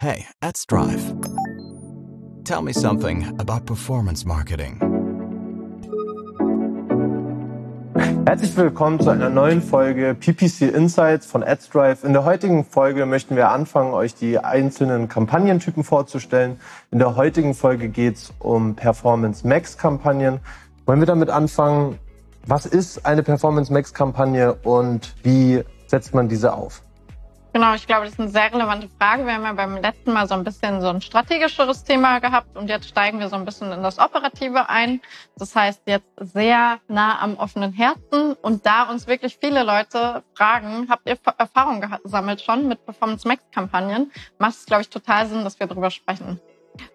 Hey, 0.00 0.26
at 0.40 0.56
Strive. 0.56 1.12
Tell 2.44 2.62
me 2.62 2.72
something 2.72 3.36
about 3.40 3.66
performance 3.66 4.24
marketing. 4.24 4.78
Herzlich 8.24 8.56
willkommen 8.56 9.00
zu 9.00 9.10
einer 9.10 9.28
neuen 9.28 9.60
Folge 9.60 10.14
PPC 10.14 10.72
Insights 10.72 11.26
von 11.26 11.42
AdStrive. 11.42 12.06
In 12.06 12.12
der 12.12 12.24
heutigen 12.24 12.64
Folge 12.64 13.06
möchten 13.06 13.34
wir 13.34 13.50
anfangen, 13.50 13.92
euch 13.92 14.14
die 14.14 14.38
einzelnen 14.38 15.08
Kampagnentypen 15.08 15.82
vorzustellen. 15.82 16.60
In 16.92 17.00
der 17.00 17.16
heutigen 17.16 17.54
Folge 17.54 17.88
geht 17.88 18.18
es 18.18 18.32
um 18.38 18.76
Performance 18.76 19.44
Max 19.44 19.78
Kampagnen. 19.78 20.38
Wollen 20.86 21.00
wir 21.00 21.06
damit 21.06 21.28
anfangen? 21.28 21.98
Was 22.46 22.66
ist 22.66 23.04
eine 23.04 23.24
Performance 23.24 23.72
Max 23.72 23.92
Kampagne 23.92 24.54
und 24.62 25.16
wie 25.24 25.64
setzt 25.88 26.14
man 26.14 26.28
diese 26.28 26.52
auf? 26.54 26.82
Genau, 27.54 27.74
ich 27.74 27.86
glaube, 27.86 28.04
das 28.04 28.12
ist 28.12 28.20
eine 28.20 28.28
sehr 28.28 28.52
relevante 28.52 28.88
Frage. 28.98 29.24
Wir 29.24 29.34
haben 29.34 29.44
ja 29.44 29.52
beim 29.52 29.78
letzten 29.78 30.12
Mal 30.12 30.28
so 30.28 30.34
ein 30.34 30.44
bisschen 30.44 30.82
so 30.82 30.88
ein 30.88 31.00
strategischeres 31.00 31.82
Thema 31.82 32.18
gehabt 32.18 32.56
und 32.56 32.68
jetzt 32.68 32.88
steigen 32.88 33.20
wir 33.20 33.28
so 33.28 33.36
ein 33.36 33.46
bisschen 33.46 33.72
in 33.72 33.82
das 33.82 33.98
Operative 33.98 34.68
ein. 34.68 35.00
Das 35.36 35.56
heißt 35.56 35.82
jetzt 35.86 36.06
sehr 36.20 36.78
nah 36.88 37.20
am 37.20 37.36
offenen 37.36 37.72
Herzen 37.72 38.34
und 38.42 38.66
da 38.66 38.82
uns 38.84 39.06
wirklich 39.06 39.38
viele 39.40 39.62
Leute 39.62 40.22
fragen, 40.34 40.88
habt 40.90 41.08
ihr 41.08 41.16
Erfahrung 41.38 41.82
gesammelt 42.02 42.42
schon 42.42 42.68
mit 42.68 42.84
Performance 42.84 43.26
Max 43.26 43.42
Kampagnen, 43.50 44.12
macht 44.38 44.56
es, 44.56 44.66
glaube 44.66 44.82
ich, 44.82 44.90
total 44.90 45.26
Sinn, 45.26 45.42
dass 45.42 45.58
wir 45.58 45.66
darüber 45.66 45.90
sprechen. 45.90 46.38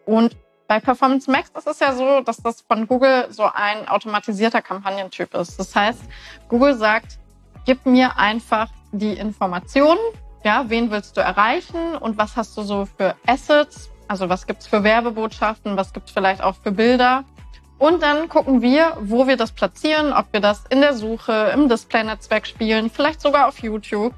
Und 0.05 0.35
bei 0.67 0.79
Performance 0.79 1.29
Max 1.29 1.49
ist 1.57 1.67
es 1.67 1.79
ja 1.79 1.93
so, 1.93 2.21
dass 2.21 2.37
das 2.37 2.61
von 2.61 2.87
Google 2.87 3.27
so 3.31 3.49
ein 3.51 3.87
automatisierter 3.87 4.61
Kampagnentyp 4.61 5.33
ist. 5.33 5.59
Das 5.59 5.75
heißt, 5.75 6.03
Google 6.47 6.75
sagt, 6.75 7.17
gib 7.65 7.85
mir 7.85 8.17
einfach 8.17 8.69
die 8.91 9.13
Informationen, 9.13 9.99
ja, 10.43 10.65
wen 10.67 10.91
willst 10.91 11.17
du 11.17 11.21
erreichen 11.21 11.95
und 11.95 12.17
was 12.17 12.35
hast 12.35 12.57
du 12.57 12.63
so 12.63 12.85
für 12.85 13.15
Assets? 13.25 13.89
Also 14.07 14.29
was 14.29 14.45
gibt's 14.45 14.67
für 14.67 14.83
Werbebotschaften, 14.83 15.77
was 15.77 15.93
gibt's 15.93 16.11
vielleicht 16.11 16.41
auch 16.41 16.55
für 16.61 16.71
Bilder? 16.71 17.23
Und 17.79 18.03
dann 18.03 18.29
gucken 18.29 18.61
wir, 18.61 18.97
wo 19.01 19.27
wir 19.27 19.35
das 19.35 19.51
platzieren, 19.51 20.13
ob 20.13 20.27
wir 20.31 20.39
das 20.39 20.63
in 20.69 20.81
der 20.81 20.93
Suche, 20.93 21.51
im 21.53 21.67
Display-Netzwerk 21.67 22.47
spielen, 22.47 22.89
vielleicht 22.89 23.21
sogar 23.21 23.47
auf 23.47 23.59
YouTube. 23.59 24.13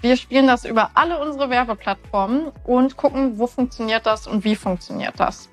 Wir 0.00 0.16
spielen 0.16 0.46
das 0.46 0.64
über 0.64 0.90
alle 0.94 1.18
unsere 1.18 1.50
Werbeplattformen 1.50 2.52
und 2.64 2.96
gucken, 2.96 3.38
wo 3.38 3.46
funktioniert 3.46 4.06
das 4.06 4.28
und 4.28 4.44
wie 4.44 4.54
funktioniert 4.54 5.14
das. 5.18 5.48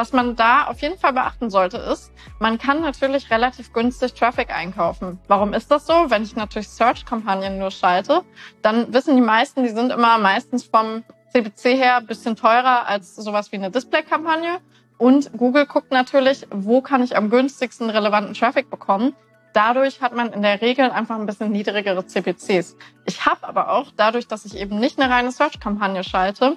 Was 0.00 0.14
man 0.14 0.34
da 0.34 0.64
auf 0.64 0.80
jeden 0.80 0.98
Fall 0.98 1.12
beachten 1.12 1.50
sollte, 1.50 1.76
ist, 1.76 2.10
man 2.38 2.56
kann 2.56 2.80
natürlich 2.80 3.30
relativ 3.30 3.74
günstig 3.74 4.14
Traffic 4.14 4.48
einkaufen. 4.48 5.18
Warum 5.28 5.52
ist 5.52 5.70
das 5.70 5.84
so? 5.84 5.92
Wenn 6.08 6.22
ich 6.22 6.34
natürlich 6.36 6.70
Search-Kampagnen 6.70 7.58
nur 7.58 7.70
schalte, 7.70 8.22
dann 8.62 8.94
wissen 8.94 9.14
die 9.16 9.20
meisten, 9.20 9.62
die 9.62 9.68
sind 9.68 9.92
immer 9.92 10.16
meistens 10.16 10.64
vom 10.64 11.04
CPC 11.34 11.76
her 11.76 11.96
ein 11.98 12.06
bisschen 12.06 12.34
teurer 12.34 12.86
als 12.86 13.14
sowas 13.14 13.52
wie 13.52 13.56
eine 13.56 13.70
Display-Kampagne. 13.70 14.60
Und 14.96 15.36
Google 15.36 15.66
guckt 15.66 15.92
natürlich, 15.92 16.46
wo 16.50 16.80
kann 16.80 17.02
ich 17.02 17.14
am 17.14 17.28
günstigsten 17.28 17.90
relevanten 17.90 18.32
Traffic 18.32 18.70
bekommen. 18.70 19.12
Dadurch 19.52 20.00
hat 20.00 20.14
man 20.14 20.32
in 20.32 20.40
der 20.40 20.62
Regel 20.62 20.90
einfach 20.90 21.18
ein 21.18 21.26
bisschen 21.26 21.52
niedrigere 21.52 22.06
CPCs. 22.06 22.74
Ich 23.04 23.26
habe 23.26 23.46
aber 23.46 23.70
auch, 23.70 23.88
dadurch, 23.94 24.26
dass 24.26 24.46
ich 24.46 24.56
eben 24.56 24.78
nicht 24.78 24.98
eine 24.98 25.12
reine 25.12 25.30
Search-Kampagne 25.30 26.04
schalte, 26.04 26.56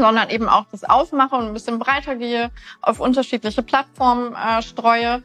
sondern 0.00 0.30
eben 0.30 0.48
auch 0.48 0.66
das 0.70 0.84
aufmache 0.84 1.36
und 1.36 1.46
ein 1.46 1.52
bisschen 1.52 1.78
breiter 1.78 2.16
gehe, 2.16 2.50
auf 2.82 3.00
unterschiedliche 3.00 3.62
Plattformen 3.62 4.34
äh, 4.34 4.62
streue, 4.62 5.22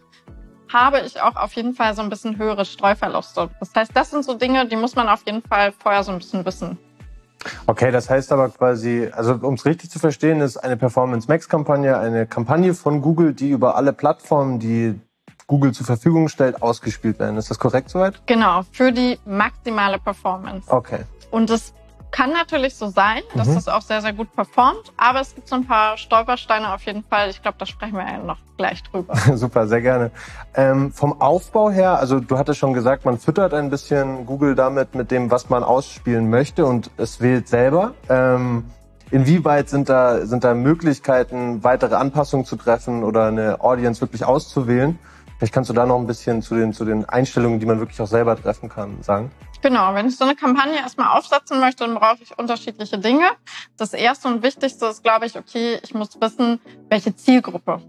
habe 0.71 0.99
ich 0.99 1.21
auch 1.21 1.35
auf 1.35 1.53
jeden 1.53 1.73
Fall 1.73 1.95
so 1.95 2.01
ein 2.01 2.09
bisschen 2.09 2.37
höhere 2.37 2.65
Streuverluste. 2.65 3.49
Das 3.59 3.73
heißt, 3.75 3.91
das 3.93 4.11
sind 4.11 4.23
so 4.23 4.35
Dinge, 4.35 4.67
die 4.67 4.75
muss 4.75 4.95
man 4.95 5.09
auf 5.09 5.25
jeden 5.25 5.41
Fall 5.41 5.71
vorher 5.71 6.03
so 6.03 6.11
ein 6.11 6.19
bisschen 6.19 6.45
wissen. 6.45 6.77
Okay, 7.67 7.91
das 7.91 8.09
heißt 8.09 8.31
aber 8.31 8.49
quasi, 8.49 9.09
also 9.13 9.33
um 9.41 9.53
es 9.53 9.65
richtig 9.65 9.89
zu 9.89 9.99
verstehen, 9.99 10.41
ist 10.41 10.57
eine 10.57 10.75
Performance 10.75 11.27
Max 11.27 11.47
Kampagne 11.47 11.97
eine 11.97 12.27
Kampagne 12.27 12.73
von 12.73 13.01
Google, 13.01 13.33
die 13.33 13.49
über 13.49 13.75
alle 13.75 13.93
Plattformen, 13.93 14.59
die 14.59 14.99
Google 15.47 15.71
zur 15.71 15.85
Verfügung 15.85 16.27
stellt, 16.27 16.61
ausgespielt 16.61 17.17
werden. 17.17 17.37
Ist 17.37 17.49
das 17.49 17.57
korrekt 17.57 17.89
soweit? 17.89 18.21
Genau, 18.27 18.63
für 18.71 18.91
die 18.91 19.17
maximale 19.25 19.97
Performance. 19.99 20.69
Okay. 20.69 20.99
Und 21.31 21.49
das 21.49 21.73
kann 22.11 22.31
natürlich 22.31 22.75
so 22.75 22.87
sein, 22.87 23.21
dass 23.35 23.47
mhm. 23.47 23.55
das 23.55 23.67
auch 23.67 23.81
sehr, 23.81 24.01
sehr 24.01 24.13
gut 24.13 24.33
performt, 24.33 24.91
aber 24.97 25.21
es 25.21 25.35
gibt 25.35 25.47
so 25.47 25.55
ein 25.55 25.65
paar 25.65 25.97
Stolpersteine 25.97 26.73
auf 26.73 26.81
jeden 26.83 27.03
Fall. 27.03 27.29
Ich 27.29 27.41
glaube, 27.41 27.57
da 27.57 27.65
sprechen 27.65 27.95
wir 27.95 28.05
ja 28.05 28.17
noch 28.17 28.37
gleich 28.57 28.83
drüber. 28.83 29.15
Super, 29.35 29.67
sehr 29.67 29.81
gerne. 29.81 30.11
Ähm, 30.55 30.91
vom 30.91 31.21
Aufbau 31.21 31.69
her, 31.69 31.99
also 31.99 32.19
du 32.19 32.37
hattest 32.37 32.59
schon 32.59 32.73
gesagt, 32.73 33.05
man 33.05 33.17
füttert 33.19 33.53
ein 33.53 33.69
bisschen 33.69 34.25
Google 34.25 34.55
damit 34.55 34.95
mit 34.95 35.11
dem, 35.11 35.31
was 35.31 35.49
man 35.49 35.63
ausspielen 35.63 36.29
möchte 36.29 36.65
und 36.65 36.91
es 36.97 37.21
wählt 37.21 37.47
selber. 37.47 37.93
Ähm, 38.09 38.65
inwieweit 39.11 39.69
sind 39.69 39.89
da, 39.89 40.25
sind 40.25 40.43
da 40.43 40.53
Möglichkeiten, 40.53 41.63
weitere 41.63 41.95
Anpassungen 41.95 42.45
zu 42.45 42.55
treffen 42.55 43.03
oder 43.03 43.27
eine 43.27 43.61
Audience 43.61 44.01
wirklich 44.01 44.25
auszuwählen? 44.25 44.97
Vielleicht 45.37 45.53
kannst 45.53 45.69
du 45.69 45.73
da 45.73 45.85
noch 45.85 45.97
ein 45.97 46.07
bisschen 46.07 46.41
zu 46.41 46.55
den, 46.55 46.73
zu 46.73 46.83
den 46.83 47.07
Einstellungen, 47.07 47.61
die 47.61 47.65
man 47.65 47.79
wirklich 47.79 48.01
auch 48.01 48.07
selber 48.07 48.35
treffen 48.35 48.67
kann, 48.67 49.01
sagen. 49.01 49.31
Genau, 49.61 49.93
wenn 49.93 50.07
ich 50.07 50.17
so 50.17 50.23
eine 50.23 50.35
Kampagne 50.35 50.77
erstmal 50.77 51.17
aufsetzen 51.17 51.59
möchte, 51.59 51.85
dann 51.85 51.95
brauche 51.95 52.19
ich 52.21 52.37
unterschiedliche 52.37 52.97
Dinge. 52.97 53.31
Das 53.77 53.93
erste 53.93 54.29
und 54.29 54.41
wichtigste 54.41 54.85
ist, 54.85 55.03
glaube 55.03 55.25
ich, 55.25 55.37
okay, 55.37 55.79
ich 55.83 55.93
muss 55.93 56.19
wissen, 56.21 56.61
welche 56.89 57.15
Zielgruppe. 57.15 57.81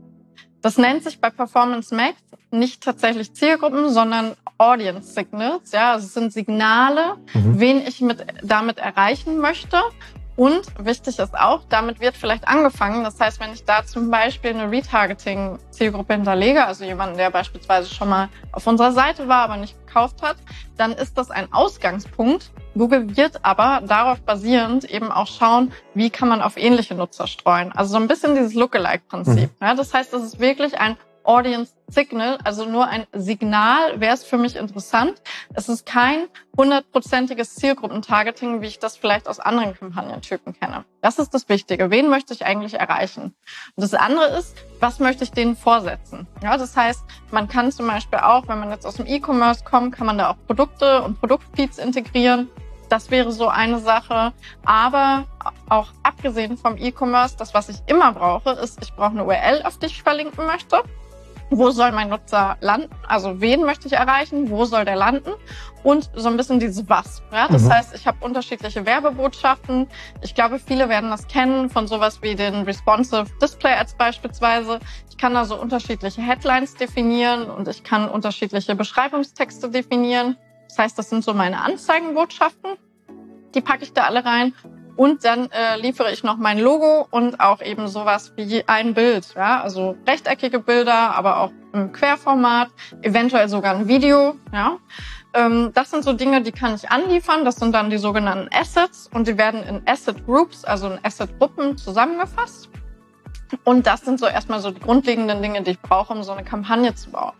Das 0.62 0.76
nennt 0.76 1.04
sich 1.04 1.20
bei 1.20 1.30
Performance 1.30 1.94
Max 1.94 2.16
nicht 2.50 2.82
tatsächlich 2.82 3.32
Zielgruppen, 3.32 3.90
sondern 3.90 4.34
Audience 4.58 5.14
Signals. 5.14 5.72
Ja, 5.72 5.92
also 5.92 6.06
es 6.06 6.14
sind 6.14 6.32
Signale, 6.32 7.16
mhm. 7.32 7.60
wen 7.60 7.86
ich 7.86 8.00
mit, 8.00 8.26
damit 8.42 8.78
erreichen 8.78 9.38
möchte. 9.38 9.80
Und 10.40 10.62
wichtig 10.82 11.18
ist 11.18 11.38
auch, 11.38 11.64
damit 11.68 12.00
wird 12.00 12.16
vielleicht 12.16 12.48
angefangen. 12.48 13.04
Das 13.04 13.20
heißt, 13.20 13.40
wenn 13.40 13.52
ich 13.52 13.66
da 13.66 13.84
zum 13.84 14.10
Beispiel 14.10 14.52
eine 14.52 14.70
Retargeting-Zielgruppe 14.70 16.14
hinterlege, 16.14 16.64
also 16.64 16.82
jemanden, 16.82 17.18
der 17.18 17.28
beispielsweise 17.28 17.94
schon 17.94 18.08
mal 18.08 18.30
auf 18.50 18.66
unserer 18.66 18.92
Seite 18.92 19.28
war, 19.28 19.42
aber 19.42 19.58
nicht 19.58 19.76
gekauft 19.86 20.22
hat, 20.22 20.38
dann 20.78 20.92
ist 20.92 21.18
das 21.18 21.30
ein 21.30 21.52
Ausgangspunkt. 21.52 22.52
Google 22.74 23.18
wird 23.18 23.44
aber 23.44 23.82
darauf 23.86 24.22
basierend 24.22 24.84
eben 24.84 25.12
auch 25.12 25.26
schauen, 25.26 25.72
wie 25.92 26.08
kann 26.08 26.30
man 26.30 26.40
auf 26.40 26.56
ähnliche 26.56 26.94
Nutzer 26.94 27.26
streuen. 27.26 27.70
Also 27.72 27.90
so 27.90 27.98
ein 27.98 28.08
bisschen 28.08 28.34
dieses 28.34 28.54
Lookalike-Prinzip. 28.54 29.50
Mhm. 29.50 29.56
Ja, 29.60 29.74
das 29.74 29.92
heißt, 29.92 30.14
es 30.14 30.22
ist 30.22 30.40
wirklich 30.40 30.80
ein 30.80 30.96
Audience 31.30 31.74
Signal, 31.86 32.38
also 32.42 32.64
nur 32.64 32.88
ein 32.88 33.06
Signal, 33.12 34.00
wäre 34.00 34.14
es 34.14 34.24
für 34.24 34.36
mich 34.36 34.56
interessant. 34.56 35.22
Es 35.54 35.68
ist 35.68 35.86
kein 35.86 36.26
hundertprozentiges 36.56 37.54
Zielgruppentargeting, 37.54 38.60
wie 38.60 38.66
ich 38.66 38.80
das 38.80 38.96
vielleicht 38.96 39.28
aus 39.28 39.38
anderen 39.38 39.74
Kampagnentypen 39.74 40.58
kenne. 40.58 40.84
Das 41.02 41.20
ist 41.20 41.32
das 41.32 41.48
Wichtige. 41.48 41.88
Wen 41.92 42.08
möchte 42.08 42.34
ich 42.34 42.44
eigentlich 42.44 42.74
erreichen? 42.74 43.22
Und 43.22 43.34
das 43.76 43.94
andere 43.94 44.26
ist, 44.38 44.56
was 44.80 44.98
möchte 44.98 45.22
ich 45.22 45.30
denen 45.30 45.54
vorsetzen? 45.54 46.26
Ja, 46.42 46.56
das 46.56 46.76
heißt, 46.76 47.04
man 47.30 47.46
kann 47.46 47.70
zum 47.70 47.86
Beispiel 47.86 48.18
auch, 48.18 48.48
wenn 48.48 48.58
man 48.58 48.70
jetzt 48.70 48.84
aus 48.84 48.96
dem 48.96 49.06
E-Commerce 49.06 49.62
kommt, 49.62 49.94
kann 49.94 50.08
man 50.08 50.18
da 50.18 50.30
auch 50.30 50.36
Produkte 50.48 51.02
und 51.02 51.20
Produktfeeds 51.20 51.78
integrieren. 51.78 52.48
Das 52.88 53.12
wäre 53.12 53.30
so 53.30 53.46
eine 53.46 53.78
Sache. 53.78 54.32
Aber 54.64 55.26
auch 55.68 55.92
abgesehen 56.02 56.56
vom 56.56 56.76
E-Commerce, 56.76 57.36
das, 57.38 57.54
was 57.54 57.68
ich 57.68 57.76
immer 57.86 58.10
brauche, 58.10 58.50
ist, 58.50 58.82
ich 58.82 58.92
brauche 58.94 59.12
eine 59.12 59.24
URL, 59.24 59.62
auf 59.62 59.78
die 59.78 59.86
ich 59.86 60.02
verlinken 60.02 60.44
möchte 60.44 60.82
wo 61.50 61.70
soll 61.70 61.92
mein 61.92 62.08
Nutzer 62.08 62.56
landen? 62.60 62.90
Also 63.06 63.40
wen 63.40 63.62
möchte 63.64 63.88
ich 63.88 63.94
erreichen? 63.94 64.50
Wo 64.50 64.64
soll 64.64 64.84
der 64.84 64.96
landen? 64.96 65.32
Und 65.82 66.10
so 66.14 66.28
ein 66.28 66.36
bisschen 66.36 66.60
dieses 66.60 66.88
Was. 66.88 67.22
Ja? 67.32 67.48
Das 67.48 67.62
mhm. 67.62 67.72
heißt, 67.72 67.94
ich 67.94 68.06
habe 68.06 68.24
unterschiedliche 68.24 68.86
Werbebotschaften. 68.86 69.88
Ich 70.22 70.34
glaube, 70.34 70.58
viele 70.58 70.88
werden 70.88 71.10
das 71.10 71.26
kennen 71.26 71.68
von 71.68 71.88
sowas 71.88 72.22
wie 72.22 72.34
den 72.34 72.62
Responsive 72.62 73.26
Display 73.42 73.74
Ads 73.74 73.94
beispielsweise. 73.94 74.78
Ich 75.10 75.18
kann 75.18 75.34
da 75.34 75.44
so 75.44 75.60
unterschiedliche 75.60 76.22
Headlines 76.22 76.74
definieren 76.74 77.50
und 77.50 77.68
ich 77.68 77.82
kann 77.82 78.08
unterschiedliche 78.08 78.74
Beschreibungstexte 78.74 79.70
definieren. 79.70 80.36
Das 80.68 80.78
heißt, 80.78 80.98
das 80.98 81.10
sind 81.10 81.24
so 81.24 81.34
meine 81.34 81.62
Anzeigenbotschaften. 81.62 82.76
Die 83.54 83.60
packe 83.60 83.82
ich 83.82 83.92
da 83.92 84.04
alle 84.04 84.24
rein 84.24 84.54
und 85.00 85.24
dann 85.24 85.50
äh, 85.50 85.78
liefere 85.80 86.12
ich 86.12 86.24
noch 86.24 86.36
mein 86.36 86.58
Logo 86.58 87.08
und 87.10 87.40
auch 87.40 87.62
eben 87.62 87.88
sowas 87.88 88.34
wie 88.36 88.68
ein 88.68 88.92
Bild. 88.92 89.32
Ja? 89.34 89.62
Also 89.62 89.96
rechteckige 90.06 90.58
Bilder, 90.58 91.14
aber 91.16 91.38
auch 91.38 91.52
im 91.72 91.90
Querformat, 91.90 92.68
eventuell 93.00 93.48
sogar 93.48 93.76
ein 93.76 93.88
Video. 93.88 94.36
Ja? 94.52 94.76
Ähm, 95.32 95.70
das 95.72 95.90
sind 95.90 96.04
so 96.04 96.12
Dinge, 96.12 96.42
die 96.42 96.52
kann 96.52 96.74
ich 96.74 96.90
anliefern. 96.90 97.46
Das 97.46 97.56
sind 97.56 97.74
dann 97.74 97.88
die 97.88 97.96
sogenannten 97.96 98.54
Assets 98.54 99.08
und 99.14 99.26
die 99.26 99.38
werden 99.38 99.62
in 99.62 99.80
Asset 99.86 100.26
Groups, 100.26 100.66
also 100.66 100.90
in 100.90 100.98
Asset 101.02 101.30
Gruppen 101.38 101.78
zusammengefasst. 101.78 102.68
Und 103.64 103.86
das 103.86 104.02
sind 104.02 104.20
so 104.20 104.26
erstmal 104.26 104.60
so 104.60 104.70
die 104.70 104.80
grundlegenden 104.80 105.42
Dinge, 105.42 105.62
die 105.62 105.72
ich 105.72 105.80
brauche, 105.80 106.12
um 106.12 106.22
so 106.22 106.32
eine 106.32 106.44
Kampagne 106.44 106.94
zu 106.94 107.10
bauen. 107.10 107.32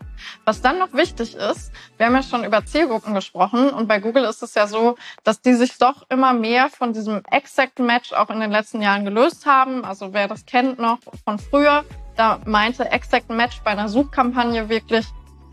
Was 0.45 0.61
dann 0.61 0.79
noch 0.79 0.93
wichtig 0.93 1.35
ist, 1.35 1.71
wir 1.97 2.05
haben 2.05 2.15
ja 2.15 2.23
schon 2.23 2.43
über 2.43 2.65
Zielgruppen 2.65 3.13
gesprochen 3.13 3.69
und 3.69 3.87
bei 3.87 3.99
Google 3.99 4.25
ist 4.25 4.43
es 4.43 4.53
ja 4.53 4.67
so, 4.67 4.95
dass 5.23 5.41
die 5.41 5.53
sich 5.53 5.77
doch 5.77 6.05
immer 6.09 6.33
mehr 6.33 6.69
von 6.69 6.93
diesem 6.93 7.21
Exact 7.31 7.79
Match 7.79 8.13
auch 8.13 8.29
in 8.29 8.39
den 8.39 8.51
letzten 8.51 8.81
Jahren 8.81 9.05
gelöst 9.05 9.45
haben. 9.45 9.83
Also 9.83 10.13
wer 10.13 10.27
das 10.27 10.45
kennt 10.45 10.79
noch 10.79 10.99
von 11.25 11.39
früher, 11.39 11.83
da 12.15 12.39
meinte 12.45 12.91
Exact 12.91 13.29
Match 13.29 13.61
bei 13.63 13.71
einer 13.71 13.89
Suchkampagne 13.89 14.69
wirklich 14.69 15.07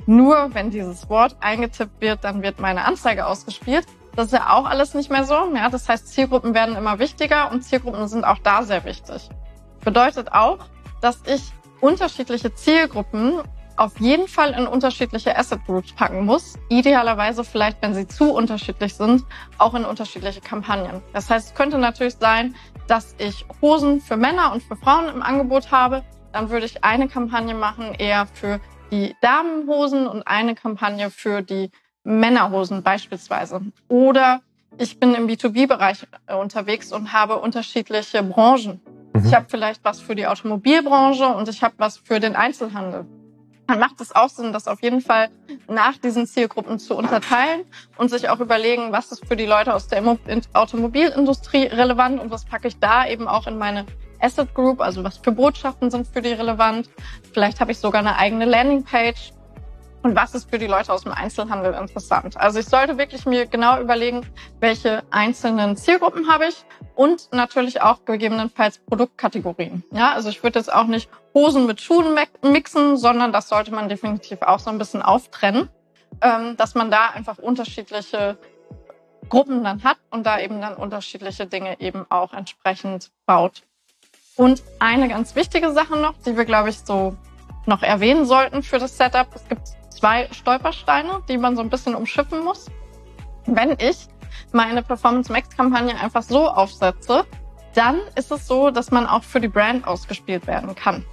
nur, 0.06 0.54
wenn 0.54 0.70
dieses 0.70 1.08
Wort 1.10 1.36
eingetippt 1.40 2.00
wird, 2.00 2.24
dann 2.24 2.42
wird 2.42 2.60
meine 2.60 2.84
Anzeige 2.84 3.26
ausgespielt. 3.26 3.86
Das 4.16 4.26
ist 4.26 4.32
ja 4.32 4.50
auch 4.50 4.64
alles 4.64 4.94
nicht 4.94 5.10
mehr 5.10 5.24
so. 5.24 5.34
Ja, 5.54 5.68
das 5.68 5.88
heißt, 5.88 6.08
Zielgruppen 6.08 6.54
werden 6.54 6.76
immer 6.76 6.98
wichtiger 6.98 7.52
und 7.52 7.62
Zielgruppen 7.62 8.08
sind 8.08 8.24
auch 8.24 8.38
da 8.38 8.62
sehr 8.62 8.84
wichtig. 8.84 9.28
Bedeutet 9.88 10.30
auch, 10.32 10.58
dass 11.00 11.22
ich 11.26 11.50
unterschiedliche 11.80 12.54
Zielgruppen 12.54 13.40
auf 13.78 13.98
jeden 14.00 14.28
Fall 14.28 14.52
in 14.52 14.66
unterschiedliche 14.66 15.34
Asset 15.34 15.64
Groups 15.64 15.94
packen 15.94 16.26
muss. 16.26 16.58
Idealerweise 16.68 17.42
vielleicht, 17.42 17.80
wenn 17.80 17.94
sie 17.94 18.06
zu 18.06 18.30
unterschiedlich 18.34 18.92
sind, 18.92 19.24
auch 19.56 19.72
in 19.72 19.86
unterschiedliche 19.86 20.42
Kampagnen. 20.42 21.00
Das 21.14 21.30
heißt, 21.30 21.48
es 21.48 21.54
könnte 21.54 21.78
natürlich 21.78 22.16
sein, 22.16 22.54
dass 22.86 23.14
ich 23.16 23.46
Hosen 23.62 24.02
für 24.02 24.18
Männer 24.18 24.52
und 24.52 24.62
für 24.62 24.76
Frauen 24.76 25.08
im 25.08 25.22
Angebot 25.22 25.70
habe. 25.70 26.04
Dann 26.34 26.50
würde 26.50 26.66
ich 26.66 26.84
eine 26.84 27.08
Kampagne 27.08 27.54
machen 27.54 27.94
eher 27.94 28.26
für 28.26 28.60
die 28.90 29.16
Damenhosen 29.22 30.06
und 30.06 30.22
eine 30.26 30.54
Kampagne 30.54 31.08
für 31.08 31.40
die 31.40 31.70
Männerhosen 32.04 32.82
beispielsweise. 32.82 33.62
Oder 33.88 34.42
ich 34.76 35.00
bin 35.00 35.14
im 35.14 35.26
B2B-Bereich 35.28 36.06
äh, 36.26 36.34
unterwegs 36.34 36.92
und 36.92 37.14
habe 37.14 37.38
unterschiedliche 37.38 38.22
Branchen. 38.22 38.82
Mhm. 39.12 39.26
Ich 39.26 39.34
habe 39.34 39.46
vielleicht 39.48 39.84
was 39.84 40.00
für 40.00 40.14
die 40.14 40.26
Automobilbranche 40.26 41.26
und 41.28 41.48
ich 41.48 41.62
habe 41.62 41.74
was 41.78 41.98
für 41.98 42.20
den 42.20 42.36
Einzelhandel. 42.36 43.06
Dann 43.66 43.80
macht 43.80 44.00
es 44.00 44.14
auch 44.14 44.30
Sinn, 44.30 44.54
das 44.54 44.66
auf 44.66 44.82
jeden 44.82 45.02
Fall 45.02 45.28
nach 45.68 45.98
diesen 45.98 46.26
Zielgruppen 46.26 46.78
zu 46.78 46.96
unterteilen 46.96 47.66
und 47.98 48.08
sich 48.10 48.30
auch 48.30 48.40
überlegen, 48.40 48.92
was 48.92 49.12
ist 49.12 49.26
für 49.26 49.36
die 49.36 49.44
Leute 49.44 49.74
aus 49.74 49.88
der 49.88 50.02
Automobilindustrie 50.54 51.64
relevant 51.64 52.18
und 52.18 52.30
was 52.30 52.46
packe 52.46 52.68
ich 52.68 52.78
da 52.78 53.06
eben 53.06 53.28
auch 53.28 53.46
in 53.46 53.58
meine 53.58 53.84
Asset 54.20 54.54
Group, 54.54 54.80
also 54.80 55.04
was 55.04 55.18
für 55.18 55.32
Botschaften 55.32 55.90
sind 55.90 56.06
für 56.06 56.22
die 56.22 56.32
relevant. 56.32 56.88
Vielleicht 57.34 57.60
habe 57.60 57.72
ich 57.72 57.78
sogar 57.78 58.00
eine 58.00 58.16
eigene 58.16 58.46
Landingpage 58.46 59.32
und 60.02 60.14
was 60.14 60.34
ist 60.34 60.50
für 60.50 60.58
die 60.58 60.66
Leute 60.66 60.92
aus 60.92 61.02
dem 61.02 61.12
Einzelhandel 61.12 61.74
interessant. 61.74 62.36
Also 62.36 62.60
ich 62.60 62.66
sollte 62.66 62.98
wirklich 62.98 63.26
mir 63.26 63.46
genau 63.46 63.80
überlegen, 63.80 64.26
welche 64.60 65.02
einzelnen 65.10 65.76
Zielgruppen 65.76 66.30
habe 66.30 66.46
ich 66.46 66.64
und 66.94 67.28
natürlich 67.32 67.82
auch 67.82 68.04
gegebenenfalls 68.04 68.78
Produktkategorien. 68.78 69.84
Ja, 69.92 70.12
also 70.12 70.28
ich 70.28 70.42
würde 70.42 70.58
jetzt 70.58 70.72
auch 70.72 70.86
nicht 70.86 71.10
Hosen 71.34 71.66
mit 71.66 71.80
Schuhen 71.80 72.16
mixen, 72.42 72.96
sondern 72.96 73.32
das 73.32 73.48
sollte 73.48 73.72
man 73.72 73.88
definitiv 73.88 74.42
auch 74.42 74.58
so 74.58 74.70
ein 74.70 74.78
bisschen 74.78 75.02
auftrennen, 75.02 75.68
ähm, 76.22 76.56
dass 76.56 76.74
man 76.74 76.90
da 76.90 77.10
einfach 77.10 77.38
unterschiedliche 77.38 78.38
Gruppen 79.28 79.62
dann 79.62 79.84
hat 79.84 79.98
und 80.10 80.24
da 80.24 80.40
eben 80.40 80.60
dann 80.60 80.74
unterschiedliche 80.74 81.46
Dinge 81.46 81.80
eben 81.80 82.06
auch 82.08 82.32
entsprechend 82.32 83.10
baut. 83.26 83.62
Und 84.36 84.62
eine 84.78 85.08
ganz 85.08 85.34
wichtige 85.34 85.72
Sache 85.72 85.96
noch, 85.96 86.14
die 86.24 86.36
wir, 86.36 86.44
glaube 86.44 86.70
ich, 86.70 86.78
so 86.78 87.16
noch 87.66 87.82
erwähnen 87.82 88.24
sollten 88.24 88.62
für 88.62 88.78
das 88.78 88.96
Setup. 88.96 89.26
Es 89.34 89.46
gibt 89.48 89.77
zwei 89.98 90.28
Stolpersteine, 90.32 91.22
die 91.28 91.38
man 91.38 91.56
so 91.56 91.62
ein 91.62 91.70
bisschen 91.70 91.94
umschiffen 91.94 92.44
muss. 92.44 92.66
Wenn 93.46 93.76
ich 93.78 94.06
meine 94.52 94.82
Performance 94.82 95.30
Max 95.32 95.50
Kampagne 95.50 95.98
einfach 96.00 96.22
so 96.22 96.48
aufsetze, 96.48 97.24
dann 97.74 98.00
ist 98.14 98.30
es 98.30 98.46
so, 98.46 98.70
dass 98.70 98.90
man 98.90 99.06
auch 99.06 99.22
für 99.22 99.40
die 99.40 99.48
Brand 99.48 99.86
ausgespielt 99.86 100.46
werden 100.46 100.74
kann. 100.74 101.04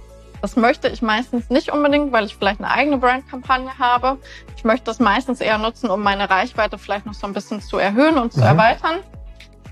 Das 0.42 0.56
möchte 0.56 0.88
ich 0.88 1.02
meistens 1.02 1.50
nicht 1.50 1.72
unbedingt, 1.72 2.12
weil 2.12 2.26
ich 2.26 2.36
vielleicht 2.36 2.60
eine 2.60 2.70
eigene 2.70 2.98
Brandkampagne 2.98 3.78
habe. 3.78 4.18
Ich 4.56 4.64
möchte 4.64 4.84
das 4.84 5.00
meistens 5.00 5.40
eher 5.40 5.58
nutzen, 5.58 5.90
um 5.90 6.02
meine 6.02 6.28
Reichweite 6.28 6.78
vielleicht 6.78 7.06
noch 7.06 7.14
so 7.14 7.26
ein 7.26 7.32
bisschen 7.32 7.60
zu 7.60 7.78
erhöhen 7.78 8.18
und 8.18 8.32
zu 8.32 8.40
mhm. 8.40 8.46
erweitern. 8.46 8.96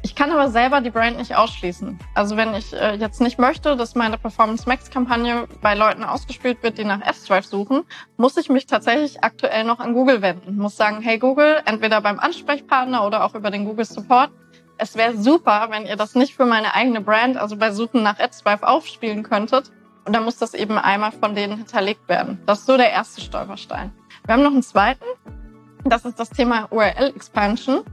Ich 0.05 0.15
kann 0.15 0.31
aber 0.31 0.51
selber 0.51 0.83
die 0.83 0.91
Brand 0.91 1.17
nicht 1.17 1.35
ausschließen. 1.35 1.99
Also 2.13 2.37
wenn 2.37 2.53
ich 2.53 2.75
äh, 2.75 2.95
jetzt 2.97 3.23
nicht 3.23 3.39
möchte, 3.39 3.75
dass 3.75 3.95
meine 3.95 4.19
Performance 4.19 4.69
Max 4.69 4.91
Kampagne 4.91 5.49
bei 5.63 5.75
Leuten 5.75 6.05
ausgespielt 6.05 6.63
wird, 6.63 6.77
die 6.77 6.85
nach 6.85 7.01
S-Drive 7.01 7.47
suchen, 7.47 7.85
muss 8.19 8.37
ich 8.37 8.51
mich 8.51 8.67
tatsächlich 8.67 9.25
aktuell 9.25 9.65
noch 9.65 9.81
an 9.81 9.95
Google 9.95 10.21
wenden. 10.21 10.59
Muss 10.59 10.77
sagen, 10.77 11.01
hey 11.01 11.19
Google, 11.19 11.63
entweder 11.65 12.03
beim 12.03 12.21
Ansprechpartner 12.21 13.07
oder 13.07 13.25
auch 13.25 13.35
über 13.35 13.51
den 13.51 13.65
Google 13.65 13.87
Support. 13.87 14.31
Es 14.77 14.95
wäre 14.95 15.17
super, 15.17 15.69
wenn 15.71 15.87
ihr 15.87 15.97
das 15.97 16.15
nicht 16.15 16.35
für 16.35 16.45
meine 16.45 16.75
eigene 16.75 17.01
Brand, 17.01 17.39
also 17.39 17.57
bei 17.57 17.73
Suchen 17.73 18.03
nach 18.03 18.19
AdSwipe 18.19 18.69
aufspielen 18.69 19.23
könntet. 19.23 19.73
Und 20.05 20.15
dann 20.15 20.25
muss 20.25 20.37
das 20.37 20.53
eben 20.53 20.77
einmal 20.77 21.13
von 21.13 21.35
denen 21.35 21.57
hinterlegt 21.57 22.11
werden. 22.11 22.43
Das 22.45 22.59
ist 22.59 22.67
so 22.67 22.77
der 22.77 22.91
erste 22.91 23.23
Stolperstein. 23.23 23.91
Wir 24.27 24.35
haben 24.35 24.43
noch 24.43 24.53
einen 24.53 24.63
zweiten. 24.63 25.05
Das 25.85 26.05
ist 26.05 26.21
das 26.21 26.29
Thema 26.29 26.69
URL 26.71 27.15
Expansion. 27.17 27.85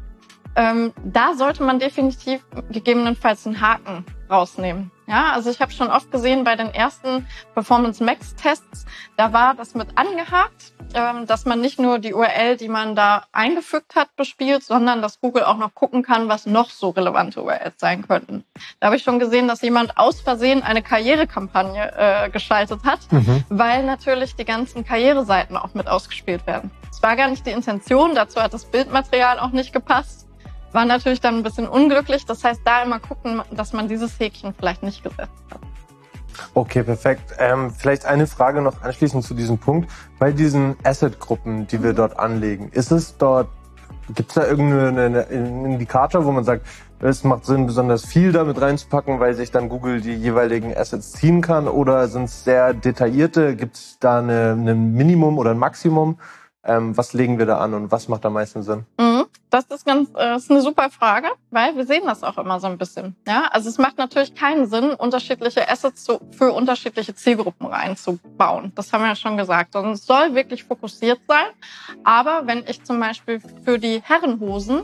Ähm, 0.55 0.93
da 1.03 1.33
sollte 1.33 1.63
man 1.63 1.79
definitiv 1.79 2.45
gegebenenfalls 2.69 3.45
einen 3.45 3.61
Haken 3.61 4.05
rausnehmen. 4.29 4.91
Ja, 5.07 5.33
also 5.33 5.49
ich 5.49 5.59
habe 5.59 5.73
schon 5.73 5.89
oft 5.89 6.09
gesehen 6.09 6.45
bei 6.45 6.55
den 6.55 6.73
ersten 6.73 7.27
Performance 7.53 8.01
Max 8.01 8.33
Tests, 8.35 8.85
da 9.17 9.33
war 9.33 9.55
das 9.55 9.75
mit 9.75 9.89
angehakt, 9.97 10.73
ähm, 10.93 11.25
dass 11.27 11.45
man 11.45 11.59
nicht 11.59 11.79
nur 11.79 11.99
die 11.99 12.13
URL, 12.13 12.55
die 12.55 12.69
man 12.69 12.95
da 12.95 13.25
eingefügt 13.33 13.95
hat, 13.95 14.15
bespielt, 14.15 14.63
sondern 14.63 15.01
dass 15.01 15.19
Google 15.19 15.43
auch 15.43 15.57
noch 15.57 15.75
gucken 15.75 16.01
kann, 16.01 16.29
was 16.29 16.45
noch 16.45 16.69
so 16.69 16.89
relevante 16.91 17.43
URLs 17.43 17.73
sein 17.77 18.07
könnten. 18.07 18.45
Da 18.79 18.87
habe 18.87 18.95
ich 18.95 19.03
schon 19.03 19.19
gesehen, 19.19 19.49
dass 19.49 19.61
jemand 19.61 19.97
aus 19.97 20.21
Versehen 20.21 20.63
eine 20.63 20.81
Karrierekampagne 20.81 21.91
äh, 21.97 22.29
geschaltet 22.29 22.85
hat, 22.85 22.99
mhm. 23.11 23.43
weil 23.49 23.83
natürlich 23.83 24.35
die 24.35 24.45
ganzen 24.45 24.85
Karriereseiten 24.85 25.57
auch 25.57 25.73
mit 25.73 25.87
ausgespielt 25.89 26.47
werden. 26.47 26.71
Es 26.89 27.03
war 27.03 27.17
gar 27.17 27.29
nicht 27.29 27.45
die 27.45 27.51
Intention, 27.51 28.15
dazu 28.15 28.41
hat 28.41 28.53
das 28.53 28.63
Bildmaterial 28.63 29.39
auch 29.39 29.51
nicht 29.51 29.73
gepasst. 29.73 30.27
War 30.73 30.85
natürlich 30.85 31.21
dann 31.21 31.35
ein 31.35 31.43
bisschen 31.43 31.67
unglücklich. 31.67 32.25
Das 32.25 32.43
heißt, 32.43 32.61
da 32.63 32.83
immer 32.83 32.99
gucken, 32.99 33.41
dass 33.51 33.73
man 33.73 33.87
dieses 33.87 34.19
Häkchen 34.19 34.53
vielleicht 34.53 34.83
nicht 34.83 35.03
gesetzt 35.03 35.43
hat. 35.51 35.61
Okay, 36.53 36.83
perfekt. 36.83 37.35
Ähm, 37.39 37.71
vielleicht 37.71 38.05
eine 38.05 38.25
Frage 38.27 38.61
noch 38.61 38.81
anschließend 38.81 39.23
zu 39.23 39.33
diesem 39.33 39.57
Punkt. 39.57 39.89
Bei 40.17 40.31
diesen 40.31 40.75
Asset-Gruppen, 40.83 41.67
die 41.67 41.83
wir 41.83 41.93
dort 41.93 42.17
anlegen, 42.17 42.69
ist 42.71 42.91
es 42.91 43.17
dort, 43.17 43.49
gibt 44.15 44.29
es 44.29 44.35
da 44.35 44.47
irgendeinen 44.47 45.15
Indikator, 45.65 46.25
wo 46.25 46.31
man 46.31 46.43
sagt, 46.43 46.65
es 46.99 47.23
macht 47.23 47.45
Sinn, 47.45 47.65
besonders 47.65 48.05
viel 48.05 48.31
damit 48.31 48.61
reinzupacken, 48.61 49.19
weil 49.19 49.33
sich 49.33 49.51
dann 49.51 49.69
Google 49.69 50.01
die 50.01 50.13
jeweiligen 50.13 50.75
Assets 50.75 51.11
ziehen 51.13 51.41
kann? 51.41 51.67
Oder 51.67 52.07
sind 52.07 52.25
es 52.25 52.43
sehr 52.43 52.73
detaillierte? 52.73 53.55
Gibt 53.55 53.75
es 53.75 53.97
da 53.99 54.19
ein 54.19 54.93
Minimum 54.93 55.37
oder 55.37 55.51
ein 55.51 55.57
Maximum? 55.57 56.17
Ähm, 56.63 56.95
was 56.95 57.13
legen 57.13 57.39
wir 57.39 57.47
da 57.47 57.57
an 57.57 57.73
und 57.73 57.91
was 57.91 58.07
macht 58.07 58.25
am 58.25 58.33
meisten 58.33 58.61
Sinn? 58.61 58.85
Mhm. 58.99 59.10
Das 59.51 59.65
ist 59.65 59.85
ganz, 59.85 60.09
äh, 60.17 60.37
ist 60.37 60.49
eine 60.49 60.61
super 60.61 60.89
Frage, 60.89 61.27
weil 61.49 61.75
wir 61.75 61.85
sehen 61.85 62.03
das 62.05 62.23
auch 62.23 62.37
immer 62.37 62.61
so 62.61 62.67
ein 62.67 62.77
bisschen. 62.77 63.17
Ja, 63.27 63.49
also 63.51 63.67
es 63.67 63.77
macht 63.77 63.97
natürlich 63.97 64.33
keinen 64.33 64.65
Sinn, 64.65 64.91
unterschiedliche 64.91 65.69
Assets 65.69 66.07
für 66.31 66.53
unterschiedliche 66.53 67.13
Zielgruppen 67.13 67.67
reinzubauen. 67.67 68.71
Das 68.75 68.93
haben 68.93 69.01
wir 69.01 69.09
ja 69.09 69.15
schon 69.15 69.35
gesagt. 69.35 69.75
Und 69.75 69.91
es 69.91 70.05
soll 70.05 70.35
wirklich 70.35 70.63
fokussiert 70.63 71.19
sein. 71.27 71.47
Aber 72.05 72.43
wenn 72.45 72.63
ich 72.65 72.81
zum 72.85 72.97
Beispiel 73.01 73.41
für 73.65 73.77
die 73.77 74.01
Herrenhosen 74.01 74.83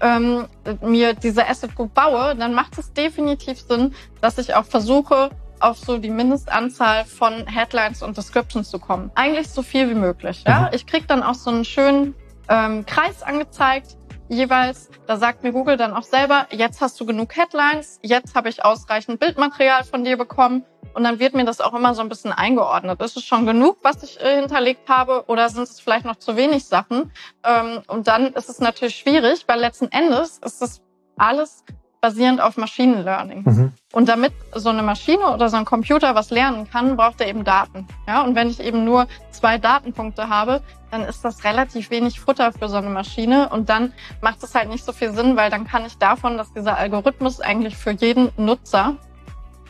ähm, 0.00 0.46
mir 0.80 1.14
diese 1.14 1.48
Asset 1.48 1.74
Group 1.74 1.92
baue, 1.92 2.36
dann 2.36 2.54
macht 2.54 2.78
es 2.78 2.92
definitiv 2.92 3.58
Sinn, 3.58 3.96
dass 4.20 4.38
ich 4.38 4.54
auch 4.54 4.64
versuche, 4.64 5.30
auf 5.58 5.78
so 5.78 5.98
die 5.98 6.10
Mindestanzahl 6.10 7.04
von 7.04 7.48
Headlines 7.48 8.00
und 8.00 8.16
Descriptions 8.16 8.70
zu 8.70 8.78
kommen. 8.78 9.10
Eigentlich 9.16 9.48
so 9.48 9.62
viel 9.62 9.90
wie 9.90 9.94
möglich. 9.94 10.44
Ja? 10.46 10.60
Mhm. 10.60 10.68
Ich 10.72 10.86
krieg 10.86 11.08
dann 11.08 11.24
auch 11.24 11.34
so 11.34 11.50
einen 11.50 11.64
schönen 11.64 12.14
ähm, 12.48 12.86
Kreis 12.86 13.22
angezeigt 13.22 13.96
jeweils. 14.34 14.90
Da 15.06 15.16
sagt 15.16 15.42
mir 15.42 15.52
Google 15.52 15.76
dann 15.76 15.94
auch 15.94 16.02
selber, 16.02 16.46
jetzt 16.50 16.80
hast 16.80 17.00
du 17.00 17.06
genug 17.06 17.36
Headlines, 17.36 17.98
jetzt 18.02 18.34
habe 18.34 18.48
ich 18.48 18.64
ausreichend 18.64 19.20
Bildmaterial 19.20 19.84
von 19.84 20.04
dir 20.04 20.16
bekommen. 20.16 20.64
Und 20.92 21.02
dann 21.02 21.18
wird 21.18 21.34
mir 21.34 21.44
das 21.44 21.60
auch 21.60 21.74
immer 21.74 21.94
so 21.94 22.02
ein 22.02 22.08
bisschen 22.08 22.32
eingeordnet. 22.32 23.00
Ist 23.02 23.16
es 23.16 23.24
schon 23.24 23.46
genug, 23.46 23.78
was 23.82 24.02
ich 24.04 24.20
äh, 24.20 24.40
hinterlegt 24.40 24.88
habe, 24.88 25.24
oder 25.26 25.48
sind 25.48 25.64
es 25.64 25.80
vielleicht 25.80 26.04
noch 26.04 26.16
zu 26.16 26.36
wenig 26.36 26.66
Sachen? 26.66 27.10
Ähm, 27.42 27.82
und 27.88 28.06
dann 28.06 28.32
ist 28.34 28.48
es 28.48 28.60
natürlich 28.60 28.96
schwierig, 28.96 29.44
weil 29.48 29.58
letzten 29.58 29.90
Endes 29.90 30.38
ist 30.38 30.62
das 30.62 30.82
alles 31.16 31.64
basierend 32.04 32.38
auf 32.38 32.58
Machine 32.58 33.00
Learning. 33.00 33.42
Mhm. 33.46 33.72
Und 33.94 34.10
damit 34.10 34.34
so 34.54 34.68
eine 34.68 34.82
Maschine 34.82 35.32
oder 35.32 35.48
so 35.48 35.56
ein 35.56 35.64
Computer 35.64 36.14
was 36.14 36.28
lernen 36.28 36.68
kann, 36.70 36.98
braucht 36.98 37.18
er 37.22 37.28
eben 37.28 37.44
Daten. 37.44 37.88
Ja, 38.06 38.20
und 38.24 38.34
wenn 38.34 38.50
ich 38.50 38.60
eben 38.60 38.84
nur 38.84 39.06
zwei 39.30 39.56
Datenpunkte 39.56 40.28
habe, 40.28 40.60
dann 40.90 41.00
ist 41.00 41.24
das 41.24 41.44
relativ 41.44 41.88
wenig 41.88 42.20
Futter 42.20 42.52
für 42.52 42.68
so 42.68 42.76
eine 42.76 42.90
Maschine 42.90 43.48
und 43.48 43.70
dann 43.70 43.94
macht 44.20 44.42
es 44.42 44.54
halt 44.54 44.68
nicht 44.68 44.84
so 44.84 44.92
viel 44.92 45.14
Sinn, 45.14 45.34
weil 45.36 45.48
dann 45.48 45.66
kann 45.66 45.86
ich 45.86 45.96
davon, 45.96 46.36
dass 46.36 46.52
dieser 46.52 46.76
Algorithmus 46.76 47.40
eigentlich 47.40 47.74
für 47.74 47.92
jeden 47.92 48.30
Nutzer 48.36 48.98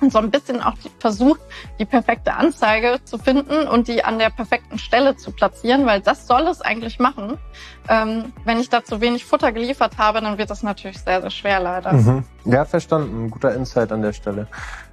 und 0.01 0.13
so 0.13 0.19
ein 0.19 0.31
bisschen 0.31 0.61
auch 0.61 0.75
versucht, 0.99 1.41
die 1.79 1.85
perfekte 1.85 2.35
Anzeige 2.35 2.99
zu 3.05 3.19
finden 3.19 3.67
und 3.67 3.89
die 3.89 4.05
an 4.05 4.19
der 4.19 4.31
perfekten 4.31 4.79
Stelle 4.79 5.17
zu 5.17 5.33
platzieren, 5.33 5.87
weil 5.87 6.01
das 6.01 6.27
soll 6.27 6.43
es 6.43 6.61
eigentlich 6.61 6.99
machen. 6.99 7.39
Ähm, 7.89 8.33
wenn 8.45 8.59
ich 8.59 8.69
da 8.69 8.85
zu 8.85 9.01
wenig 9.01 9.25
Futter 9.25 9.53
geliefert 9.53 9.99
habe, 9.99 10.21
dann 10.21 10.39
wird 10.39 10.51
das 10.51 10.63
natürlich 10.63 10.99
sehr, 10.99 11.21
sehr 11.21 11.31
schwer 11.31 11.61
leider. 11.61 11.93
Mhm. 11.93 12.25
Ja, 12.45 12.65
verstanden. 12.65 13.31
Guter 13.31 13.55
Insight 13.55 13.93
an 13.93 14.03
der 14.03 14.13
Stelle. 14.13 14.49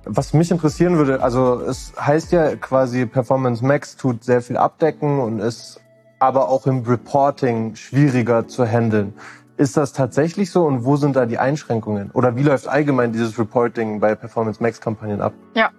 Was 0.05 0.33
mich 0.33 0.51
interessieren 0.51 0.97
würde, 0.97 1.21
also 1.21 1.61
es 1.61 1.93
heißt 1.99 2.31
ja 2.31 2.55
quasi 2.55 3.05
Performance 3.05 3.63
Max 3.63 3.97
tut 3.97 4.23
sehr 4.23 4.41
viel 4.41 4.57
abdecken 4.57 5.19
und 5.19 5.39
ist 5.39 5.79
aber 6.19 6.49
auch 6.49 6.67
im 6.67 6.83
Reporting 6.83 7.75
schwieriger 7.75 8.47
zu 8.47 8.65
handeln. 8.65 9.15
Ist 9.61 9.77
das 9.77 9.93
tatsächlich 9.93 10.49
so 10.49 10.65
und 10.65 10.85
wo 10.85 10.95
sind 10.95 11.15
da 11.15 11.27
die 11.27 11.37
Einschränkungen? 11.37 12.09
Oder 12.13 12.35
wie 12.35 12.41
läuft 12.41 12.67
allgemein 12.67 13.11
dieses 13.11 13.37
Reporting 13.37 13.99
bei 13.99 14.15
Performance 14.15 14.59
Max 14.59 14.81
Kampagnen 14.81 15.21
ab? 15.21 15.33
Ja, 15.53 15.69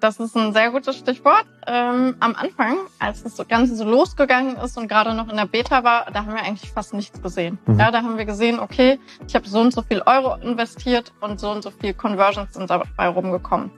das 0.00 0.20
ist 0.20 0.36
ein 0.36 0.52
sehr 0.52 0.70
gutes 0.70 0.98
Stichwort. 0.98 1.46
Ähm, 1.66 2.14
am 2.20 2.34
Anfang, 2.34 2.76
als 2.98 3.22
das 3.22 3.48
Ganze 3.48 3.74
so 3.74 3.84
losgegangen 3.84 4.56
ist 4.56 4.76
und 4.76 4.86
gerade 4.86 5.14
noch 5.14 5.30
in 5.30 5.38
der 5.38 5.46
Beta 5.46 5.82
war, 5.82 6.10
da 6.12 6.26
haben 6.26 6.34
wir 6.34 6.42
eigentlich 6.42 6.70
fast 6.72 6.92
nichts 6.92 7.22
gesehen. 7.22 7.58
Mhm. 7.64 7.80
Ja, 7.80 7.90
da 7.90 8.02
haben 8.02 8.18
wir 8.18 8.26
gesehen, 8.26 8.60
okay, 8.60 9.00
ich 9.26 9.34
habe 9.34 9.48
so 9.48 9.62
und 9.62 9.72
so 9.72 9.80
viel 9.80 10.02
Euro 10.04 10.34
investiert 10.42 11.14
und 11.22 11.40
so 11.40 11.52
und 11.52 11.62
so 11.62 11.70
viel 11.70 11.94
Conversions 11.94 12.52
sind 12.52 12.68
dabei 12.68 13.08
rumgekommen. 13.08 13.70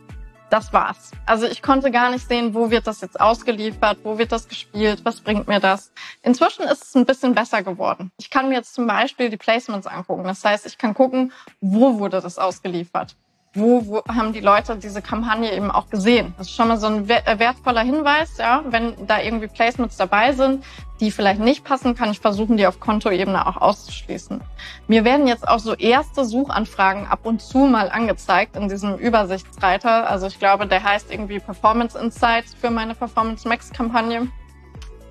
Das 0.54 0.72
war's. 0.72 1.10
Also 1.26 1.46
ich 1.46 1.62
konnte 1.62 1.90
gar 1.90 2.12
nicht 2.12 2.28
sehen, 2.28 2.54
wo 2.54 2.70
wird 2.70 2.86
das 2.86 3.00
jetzt 3.00 3.20
ausgeliefert, 3.20 3.98
wo 4.04 4.18
wird 4.18 4.30
das 4.30 4.46
gespielt, 4.46 5.04
was 5.04 5.20
bringt 5.20 5.48
mir 5.48 5.58
das. 5.58 5.90
Inzwischen 6.22 6.62
ist 6.62 6.84
es 6.84 6.94
ein 6.94 7.06
bisschen 7.06 7.34
besser 7.34 7.64
geworden. 7.64 8.12
Ich 8.18 8.30
kann 8.30 8.48
mir 8.48 8.54
jetzt 8.54 8.72
zum 8.72 8.86
Beispiel 8.86 9.30
die 9.30 9.36
Placements 9.36 9.88
angucken. 9.88 10.22
Das 10.22 10.44
heißt, 10.44 10.64
ich 10.64 10.78
kann 10.78 10.94
gucken, 10.94 11.32
wo 11.60 11.98
wurde 11.98 12.20
das 12.20 12.38
ausgeliefert 12.38 13.16
wo, 13.54 13.86
wo 13.86 14.02
haben 14.12 14.32
die 14.32 14.40
Leute 14.40 14.76
diese 14.76 15.00
Kampagne 15.00 15.52
eben 15.52 15.70
auch 15.70 15.88
gesehen. 15.88 16.34
Das 16.36 16.48
ist 16.48 16.54
schon 16.56 16.68
mal 16.68 16.76
so 16.76 16.88
ein 16.88 17.08
äh, 17.08 17.38
wertvoller 17.38 17.82
Hinweis, 17.82 18.36
ja. 18.38 18.64
Wenn 18.66 19.06
da 19.06 19.20
irgendwie 19.20 19.46
Placements 19.46 19.96
dabei 19.96 20.32
sind, 20.32 20.64
die 21.00 21.10
vielleicht 21.10 21.40
nicht 21.40 21.64
passen, 21.64 21.94
kann 21.94 22.10
ich 22.10 22.20
versuchen, 22.20 22.56
die 22.56 22.66
auf 22.66 22.80
Kontoebene 22.80 23.46
auch 23.46 23.56
auszuschließen. 23.56 24.40
Mir 24.88 25.04
werden 25.04 25.26
jetzt 25.26 25.46
auch 25.46 25.60
so 25.60 25.74
erste 25.74 26.24
Suchanfragen 26.24 27.06
ab 27.06 27.20
und 27.22 27.40
zu 27.40 27.58
mal 27.58 27.90
angezeigt 27.90 28.56
in 28.56 28.68
diesem 28.68 28.96
Übersichtsreiter. 28.96 30.08
Also 30.10 30.26
ich 30.26 30.38
glaube, 30.38 30.66
der 30.66 30.82
heißt 30.82 31.12
irgendwie 31.12 31.38
Performance 31.38 31.96
Insights 31.98 32.54
für 32.54 32.70
meine 32.70 32.94
Performance 32.94 33.46
Max 33.46 33.72
Kampagne. 33.72 34.28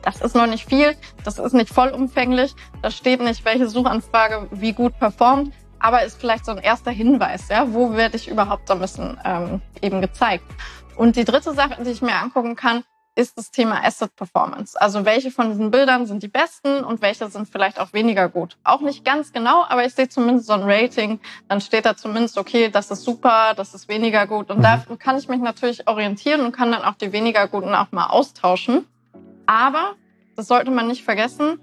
Das 0.01 0.19
ist 0.19 0.35
noch 0.35 0.47
nicht 0.47 0.67
viel, 0.67 0.97
das 1.23 1.39
ist 1.39 1.53
nicht 1.53 1.73
vollumfänglich. 1.73 2.55
Da 2.81 2.91
steht 2.91 3.21
nicht, 3.21 3.45
welche 3.45 3.69
Suchanfrage 3.69 4.47
wie 4.51 4.73
gut 4.73 4.99
performt 4.99 5.53
aber 5.83 6.03
ist 6.03 6.19
vielleicht 6.19 6.45
so 6.45 6.51
ein 6.53 6.59
erster 6.59 6.91
Hinweis, 6.91 7.49
ja, 7.49 7.73
wo 7.73 7.93
werde 7.93 8.15
ich 8.15 8.29
überhaupt 8.29 8.69
so 8.69 8.73
ein 8.73 8.79
bisschen 8.79 9.19
ähm, 9.25 9.61
eben 9.81 9.99
gezeigt. 9.99 10.45
Und 10.95 11.17
die 11.17 11.25
dritte 11.25 11.53
Sache, 11.53 11.83
die 11.83 11.89
ich 11.89 12.01
mir 12.01 12.15
angucken 12.15 12.55
kann, 12.55 12.83
ist 13.15 13.37
das 13.37 13.51
Thema 13.51 13.83
Asset 13.83 14.15
Performance. 14.15 14.79
Also 14.79 15.03
welche 15.05 15.29
von 15.29 15.49
diesen 15.49 15.71
Bildern 15.71 16.05
sind 16.05 16.23
die 16.23 16.29
besten 16.29 16.83
und 16.85 17.01
welche 17.01 17.29
sind 17.29 17.49
vielleicht 17.49 17.79
auch 17.79 17.91
weniger 17.91 18.29
gut. 18.29 18.57
Auch 18.63 18.79
nicht 18.79 19.03
ganz 19.03 19.33
genau, 19.33 19.65
aber 19.67 19.85
ich 19.85 19.93
sehe 19.93 20.07
zumindest 20.07 20.47
so 20.47 20.53
ein 20.53 20.63
Rating. 20.63 21.19
Dann 21.49 21.59
steht 21.59 21.85
da 21.85 21.97
zumindest, 21.97 22.37
okay, 22.37 22.69
das 22.69 22.89
ist 22.89 23.03
super, 23.03 23.53
das 23.55 23.73
ist 23.73 23.89
weniger 23.89 24.25
gut. 24.25 24.49
Und 24.49 24.59
mhm. 24.59 24.63
da 24.63 24.83
kann 24.97 25.17
ich 25.17 25.27
mich 25.27 25.41
natürlich 25.41 25.87
orientieren 25.87 26.41
und 26.41 26.53
kann 26.53 26.71
dann 26.71 26.83
auch 26.83 26.95
die 26.95 27.11
weniger 27.11 27.47
guten 27.49 27.75
auch 27.75 27.91
mal 27.91 28.07
austauschen. 28.07 28.87
Aber, 29.45 29.95
das 30.37 30.47
sollte 30.47 30.71
man 30.71 30.87
nicht 30.87 31.03
vergessen, 31.03 31.59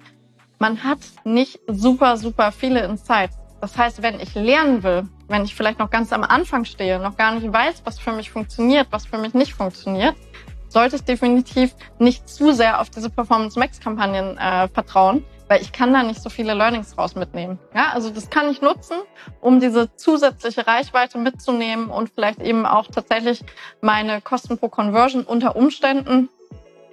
man 0.58 0.84
hat 0.84 0.98
nicht 1.24 1.58
super, 1.66 2.18
super 2.18 2.52
viele 2.52 2.84
Insights. 2.84 3.39
Das 3.60 3.76
heißt, 3.76 4.02
wenn 4.02 4.20
ich 4.20 4.34
lernen 4.34 4.82
will, 4.82 5.08
wenn 5.28 5.44
ich 5.44 5.54
vielleicht 5.54 5.78
noch 5.78 5.90
ganz 5.90 6.12
am 6.12 6.24
Anfang 6.24 6.64
stehe, 6.64 6.98
noch 6.98 7.16
gar 7.16 7.34
nicht 7.34 7.52
weiß, 7.52 7.82
was 7.84 7.98
für 7.98 8.12
mich 8.12 8.30
funktioniert, 8.30 8.88
was 8.90 9.06
für 9.06 9.18
mich 9.18 9.34
nicht 9.34 9.54
funktioniert, 9.54 10.14
sollte 10.68 10.96
ich 10.96 11.02
definitiv 11.02 11.74
nicht 11.98 12.28
zu 12.28 12.52
sehr 12.52 12.80
auf 12.80 12.90
diese 12.90 13.10
Performance 13.10 13.58
Max 13.58 13.80
Kampagnen 13.80 14.38
äh, 14.38 14.68
vertrauen, 14.68 15.24
weil 15.48 15.60
ich 15.60 15.72
kann 15.72 15.92
da 15.92 16.02
nicht 16.02 16.22
so 16.22 16.30
viele 16.30 16.54
Learnings 16.54 16.96
raus 16.96 17.16
mitnehmen. 17.16 17.58
Ja, 17.74 17.90
also 17.92 18.10
das 18.10 18.30
kann 18.30 18.48
ich 18.50 18.62
nutzen, 18.62 18.96
um 19.40 19.60
diese 19.60 19.94
zusätzliche 19.96 20.66
Reichweite 20.66 21.18
mitzunehmen 21.18 21.90
und 21.90 22.10
vielleicht 22.10 22.40
eben 22.40 22.66
auch 22.66 22.86
tatsächlich 22.86 23.42
meine 23.80 24.20
Kosten 24.20 24.58
pro 24.58 24.68
Conversion 24.68 25.24
unter 25.24 25.56
Umständen 25.56 26.28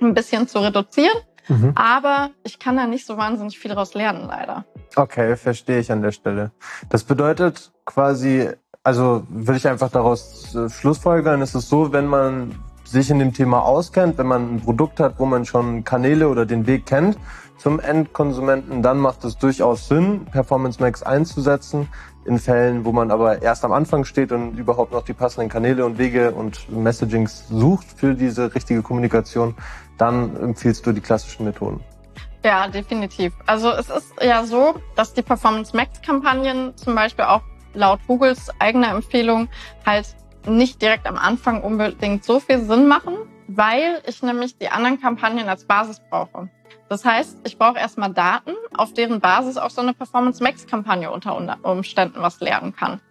ein 0.01 0.13
bisschen 0.13 0.47
zu 0.47 0.59
reduzieren. 0.59 1.17
Mhm. 1.47 1.73
Aber 1.75 2.31
ich 2.43 2.59
kann 2.59 2.77
da 2.77 2.87
nicht 2.87 3.05
so 3.05 3.17
wahnsinnig 3.17 3.57
viel 3.59 3.69
daraus 3.69 3.93
lernen, 3.93 4.27
leider. 4.27 4.65
Okay, 4.95 5.35
verstehe 5.35 5.79
ich 5.79 5.91
an 5.91 6.01
der 6.01 6.11
Stelle. 6.11 6.51
Das 6.89 7.03
bedeutet 7.03 7.71
quasi, 7.85 8.49
also 8.83 9.23
würde 9.29 9.57
ich 9.57 9.67
einfach 9.67 9.89
daraus 9.89 10.55
äh, 10.55 10.69
schlussfolgern, 10.69 11.41
ist 11.41 11.55
es 11.55 11.69
so, 11.69 11.91
wenn 11.91 12.07
man 12.07 12.55
sich 12.83 13.09
in 13.09 13.19
dem 13.19 13.33
Thema 13.33 13.63
auskennt, 13.63 14.17
wenn 14.17 14.27
man 14.27 14.55
ein 14.55 14.61
Produkt 14.61 14.99
hat, 14.99 15.19
wo 15.19 15.25
man 15.25 15.45
schon 15.45 15.83
Kanäle 15.83 16.29
oder 16.29 16.45
den 16.45 16.67
Weg 16.67 16.85
kennt 16.85 17.17
zum 17.57 17.79
Endkonsumenten, 17.79 18.81
dann 18.81 18.99
macht 18.99 19.23
es 19.25 19.37
durchaus 19.37 19.87
Sinn, 19.87 20.25
Performance 20.25 20.81
Max 20.81 21.03
einzusetzen. 21.03 21.89
In 22.27 22.39
Fällen, 22.39 22.83
wo 22.83 22.91
man 22.91 23.09
aber 23.09 23.41
erst 23.41 23.63
am 23.63 23.71
Anfang 23.71 24.03
steht 24.03 24.33
und 24.33 24.57
überhaupt 24.57 24.91
noch 24.91 25.03
die 25.03 25.13
passenden 25.13 25.49
Kanäle 25.49 25.85
und 25.85 25.97
Wege 25.97 26.31
und 26.31 26.69
Messagings 26.69 27.47
sucht 27.47 27.87
für 27.95 28.15
diese 28.15 28.53
richtige 28.53 28.81
Kommunikation, 28.81 29.55
dann 29.97 30.35
empfiehlst 30.35 30.85
du 30.85 30.91
die 30.91 30.99
klassischen 30.99 31.45
Methoden. 31.45 31.79
Ja, 32.43 32.67
definitiv. 32.67 33.33
Also 33.45 33.71
es 33.71 33.89
ist 33.89 34.13
ja 34.21 34.43
so, 34.43 34.75
dass 34.95 35.13
die 35.13 35.21
Performance 35.21 35.75
Max 35.75 36.01
Kampagnen 36.01 36.75
zum 36.75 36.95
Beispiel 36.95 37.23
auch 37.23 37.41
laut 37.73 37.99
Googles 38.07 38.49
eigener 38.59 38.89
Empfehlung 38.89 39.47
halt 39.85 40.13
nicht 40.45 40.81
direkt 40.81 41.07
am 41.07 41.17
Anfang 41.17 41.63
unbedingt 41.63 42.25
so 42.25 42.41
viel 42.41 42.59
Sinn 42.59 42.87
machen, 42.87 43.15
weil 43.47 44.01
ich 44.05 44.21
nämlich 44.21 44.57
die 44.57 44.67
anderen 44.67 44.99
Kampagnen 44.99 45.47
als 45.47 45.65
Basis 45.65 46.01
brauche. 46.09 46.49
Das 46.89 47.03
heißt, 47.03 47.39
ich 47.45 47.57
brauche 47.57 47.77
erstmal 47.77 48.13
Daten, 48.13 48.53
auf 48.75 48.93
deren 48.93 49.19
Basis 49.19 49.57
auch 49.57 49.69
so 49.69 49.81
eine 49.81 49.93
Performance 49.93 50.41
Max 50.41 50.65
Kampagne 50.67 51.11
unter 51.11 51.35
Umständen 51.63 52.21
was 52.21 52.39
lernen 52.39 52.75
kann. 52.75 53.01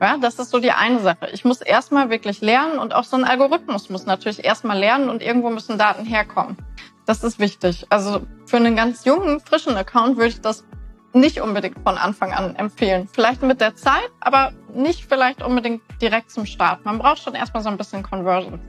Ja, 0.00 0.16
das 0.16 0.38
ist 0.38 0.50
so 0.50 0.58
die 0.58 0.70
eine 0.70 1.00
Sache. 1.00 1.28
Ich 1.32 1.44
muss 1.44 1.60
erstmal 1.60 2.08
wirklich 2.08 2.40
lernen 2.40 2.78
und 2.78 2.94
auch 2.94 3.04
so 3.04 3.16
ein 3.16 3.24
Algorithmus 3.24 3.90
muss 3.90 4.06
natürlich 4.06 4.44
erstmal 4.44 4.78
lernen 4.78 5.10
und 5.10 5.22
irgendwo 5.22 5.50
müssen 5.50 5.76
Daten 5.76 6.04
herkommen. 6.04 6.56
Das 7.04 7.22
ist 7.22 7.38
wichtig. 7.38 7.86
Also 7.90 8.26
für 8.46 8.56
einen 8.56 8.74
ganz 8.74 9.04
jungen, 9.04 9.40
frischen 9.40 9.76
Account 9.76 10.16
würde 10.16 10.28
ich 10.28 10.40
das 10.40 10.64
nicht 11.12 11.40
unbedingt 11.40 11.78
von 11.82 11.96
Anfang 11.96 12.32
an 12.32 12.56
empfehlen. 12.56 13.08
Vielleicht 13.12 13.42
mit 13.42 13.60
der 13.60 13.74
Zeit, 13.74 14.10
aber 14.20 14.52
nicht 14.74 15.06
vielleicht 15.08 15.42
unbedingt 15.42 15.82
direkt 16.00 16.30
zum 16.30 16.46
Start. 16.46 16.84
Man 16.84 16.98
braucht 16.98 17.20
schon 17.20 17.34
erstmal 17.34 17.62
so 17.62 17.68
ein 17.68 17.78
bisschen 17.78 18.02
Conversion. 18.02 18.60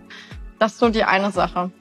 Das 0.59 0.73
ist 0.73 0.79
so 0.79 0.89
die 0.89 1.03
eine 1.03 1.31
Sache. 1.31 1.71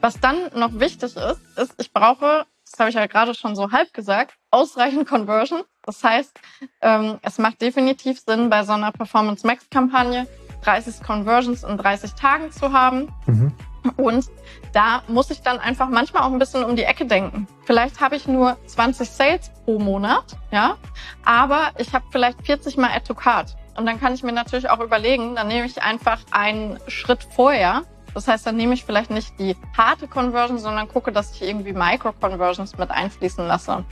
Was 0.00 0.20
dann 0.20 0.36
noch 0.54 0.78
wichtig 0.78 1.16
ist, 1.16 1.40
ist, 1.56 1.74
ich 1.78 1.92
brauche, 1.92 2.46
das 2.64 2.78
habe 2.78 2.88
ich 2.90 2.94
ja 2.94 3.06
gerade 3.06 3.34
schon 3.34 3.56
so 3.56 3.70
halb 3.70 3.92
gesagt, 3.92 4.34
ausreichend 4.50 5.08
Conversion. 5.08 5.62
Das 5.82 6.02
heißt, 6.02 6.38
ähm, 6.80 7.18
es 7.22 7.38
macht 7.38 7.60
definitiv 7.60 8.20
Sinn, 8.20 8.50
bei 8.50 8.64
so 8.64 8.72
einer 8.72 8.92
Performance 8.92 9.46
Max 9.46 9.68
Kampagne 9.70 10.26
30 10.64 11.02
Conversions 11.02 11.62
in 11.62 11.76
30 11.76 12.14
Tagen 12.14 12.50
zu 12.50 12.72
haben. 12.72 13.12
Mhm. 13.26 13.52
Und 13.96 14.26
da 14.72 15.02
muss 15.08 15.30
ich 15.30 15.42
dann 15.42 15.58
einfach 15.58 15.88
manchmal 15.90 16.22
auch 16.22 16.32
ein 16.32 16.38
bisschen 16.38 16.64
um 16.64 16.74
die 16.74 16.84
Ecke 16.84 17.04
denken. 17.04 17.46
Vielleicht 17.64 18.00
habe 18.00 18.16
ich 18.16 18.26
nur 18.26 18.56
20 18.66 19.08
Sales 19.08 19.50
pro 19.64 19.78
Monat, 19.78 20.36
ja, 20.50 20.78
aber 21.24 21.72
ich 21.76 21.92
habe 21.92 22.06
vielleicht 22.10 22.44
40 22.46 22.78
mal 22.78 22.90
Add 22.90 23.06
to 23.06 23.14
Card. 23.14 23.56
Und 23.76 23.86
dann 23.86 24.00
kann 24.00 24.14
ich 24.14 24.22
mir 24.22 24.32
natürlich 24.32 24.70
auch 24.70 24.80
überlegen, 24.80 25.34
dann 25.34 25.48
nehme 25.48 25.66
ich 25.66 25.82
einfach 25.82 26.20
einen 26.30 26.78
Schritt 26.88 27.24
vorher. 27.24 27.82
Das 28.14 28.28
heißt, 28.28 28.46
dann 28.46 28.56
nehme 28.56 28.74
ich 28.74 28.84
vielleicht 28.84 29.10
nicht 29.10 29.38
die 29.38 29.56
harte 29.76 30.08
Conversion, 30.08 30.58
sondern 30.58 30.88
gucke, 30.88 31.12
dass 31.12 31.34
ich 31.34 31.42
irgendwie 31.42 31.72
Micro-Conversions 31.72 32.78
mit 32.78 32.90
einfließen 32.90 33.46
lasse. 33.46 33.84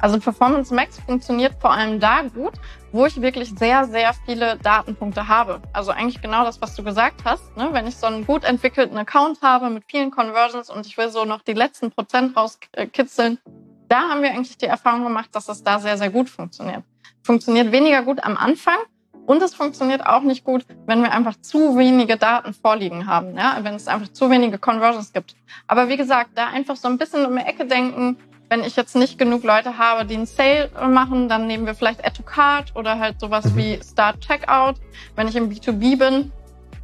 Also 0.00 0.18
Performance 0.18 0.74
Max 0.74 0.98
funktioniert 1.00 1.54
vor 1.60 1.72
allem 1.72 2.00
da 2.00 2.22
gut, 2.22 2.54
wo 2.90 3.04
ich 3.04 3.20
wirklich 3.20 3.50
sehr, 3.58 3.84
sehr 3.84 4.14
viele 4.24 4.56
Datenpunkte 4.56 5.28
habe. 5.28 5.60
Also 5.72 5.90
eigentlich 5.90 6.22
genau 6.22 6.44
das, 6.44 6.60
was 6.62 6.74
du 6.74 6.82
gesagt 6.82 7.22
hast. 7.24 7.54
Ne? 7.56 7.68
Wenn 7.72 7.86
ich 7.86 7.96
so 7.96 8.06
einen 8.06 8.26
gut 8.26 8.44
entwickelten 8.44 8.96
Account 8.96 9.42
habe 9.42 9.68
mit 9.68 9.84
vielen 9.86 10.10
Conversions 10.10 10.70
und 10.70 10.86
ich 10.86 10.96
will 10.96 11.10
so 11.10 11.24
noch 11.24 11.42
die 11.42 11.52
letzten 11.52 11.90
Prozent 11.90 12.34
rauskitzeln, 12.36 13.38
da 13.88 14.08
haben 14.08 14.22
wir 14.22 14.30
eigentlich 14.30 14.56
die 14.56 14.66
Erfahrung 14.66 15.04
gemacht, 15.04 15.30
dass 15.32 15.48
es 15.48 15.62
da 15.62 15.78
sehr, 15.78 15.98
sehr 15.98 16.10
gut 16.10 16.30
funktioniert. 16.30 16.82
Funktioniert 17.22 17.70
weniger 17.70 18.02
gut 18.02 18.24
am 18.24 18.36
Anfang 18.36 18.78
und 19.30 19.40
es 19.42 19.54
funktioniert 19.54 20.04
auch 20.04 20.22
nicht 20.22 20.42
gut, 20.42 20.66
wenn 20.86 21.02
wir 21.02 21.12
einfach 21.12 21.36
zu 21.40 21.78
wenige 21.78 22.16
Daten 22.16 22.52
vorliegen 22.52 23.06
haben, 23.06 23.36
ja? 23.36 23.58
wenn 23.62 23.76
es 23.76 23.86
einfach 23.86 24.08
zu 24.08 24.28
wenige 24.28 24.58
Conversions 24.58 25.12
gibt. 25.12 25.36
Aber 25.68 25.88
wie 25.88 25.96
gesagt, 25.96 26.30
da 26.34 26.48
einfach 26.48 26.74
so 26.74 26.88
ein 26.88 26.98
bisschen 26.98 27.24
um 27.24 27.36
die 27.36 27.44
Ecke 27.44 27.64
denken, 27.64 28.16
wenn 28.48 28.64
ich 28.64 28.74
jetzt 28.74 28.96
nicht 28.96 29.18
genug 29.18 29.44
Leute 29.44 29.78
habe, 29.78 30.04
die 30.04 30.16
einen 30.16 30.26
Sale 30.26 30.68
machen, 30.90 31.28
dann 31.28 31.46
nehmen 31.46 31.64
wir 31.64 31.76
vielleicht 31.76 32.04
Add 32.04 32.16
to 32.16 32.24
Card 32.24 32.74
oder 32.74 32.98
halt 32.98 33.20
sowas 33.20 33.44
mhm. 33.44 33.56
wie 33.56 33.80
Start 33.80 34.20
Checkout. 34.20 34.80
Wenn 35.14 35.28
ich 35.28 35.36
im 35.36 35.48
B2B 35.48 35.96
bin 35.96 36.32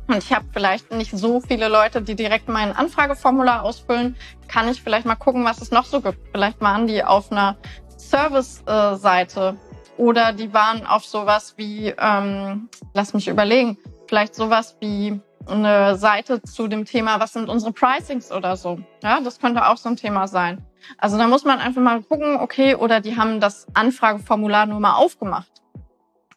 und 0.06 0.18
ich 0.18 0.32
habe 0.32 0.44
vielleicht 0.52 0.92
nicht 0.92 1.10
so 1.10 1.40
viele 1.40 1.66
Leute, 1.66 2.00
die 2.00 2.14
direkt 2.14 2.48
mein 2.48 2.70
Anfrageformular 2.70 3.64
ausfüllen, 3.64 4.14
kann 4.46 4.68
ich 4.68 4.80
vielleicht 4.80 5.04
mal 5.04 5.16
gucken, 5.16 5.44
was 5.44 5.60
es 5.60 5.72
noch 5.72 5.84
so 5.84 6.00
gibt. 6.00 6.20
Vielleicht 6.30 6.60
waren 6.60 6.86
die 6.86 7.02
auf 7.02 7.32
einer 7.32 7.56
Service-Seite 7.98 9.56
oder 9.96 10.32
die 10.32 10.52
waren 10.52 10.86
auf 10.86 11.04
sowas 11.04 11.54
wie, 11.56 11.94
ähm, 11.98 12.68
lass 12.94 13.14
mich 13.14 13.28
überlegen, 13.28 13.78
vielleicht 14.06 14.34
sowas 14.34 14.76
wie 14.80 15.20
eine 15.46 15.96
Seite 15.96 16.42
zu 16.42 16.68
dem 16.68 16.84
Thema, 16.84 17.20
was 17.20 17.32
sind 17.32 17.48
unsere 17.48 17.72
Pricings 17.72 18.32
oder 18.32 18.56
so. 18.56 18.78
Ja, 19.02 19.20
das 19.20 19.38
könnte 19.38 19.66
auch 19.66 19.76
so 19.76 19.88
ein 19.88 19.96
Thema 19.96 20.26
sein. 20.26 20.64
Also 20.98 21.18
da 21.18 21.26
muss 21.26 21.44
man 21.44 21.58
einfach 21.58 21.82
mal 21.82 22.02
gucken, 22.02 22.36
okay, 22.40 22.74
oder 22.74 23.00
die 23.00 23.16
haben 23.16 23.40
das 23.40 23.66
Anfrageformular 23.74 24.66
nur 24.66 24.80
mal 24.80 24.94
aufgemacht. 24.94 25.50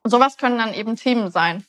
Sowas 0.03 0.37
können 0.37 0.57
dann 0.57 0.73
eben 0.73 0.95
Themen 0.95 1.29
sein. 1.31 1.65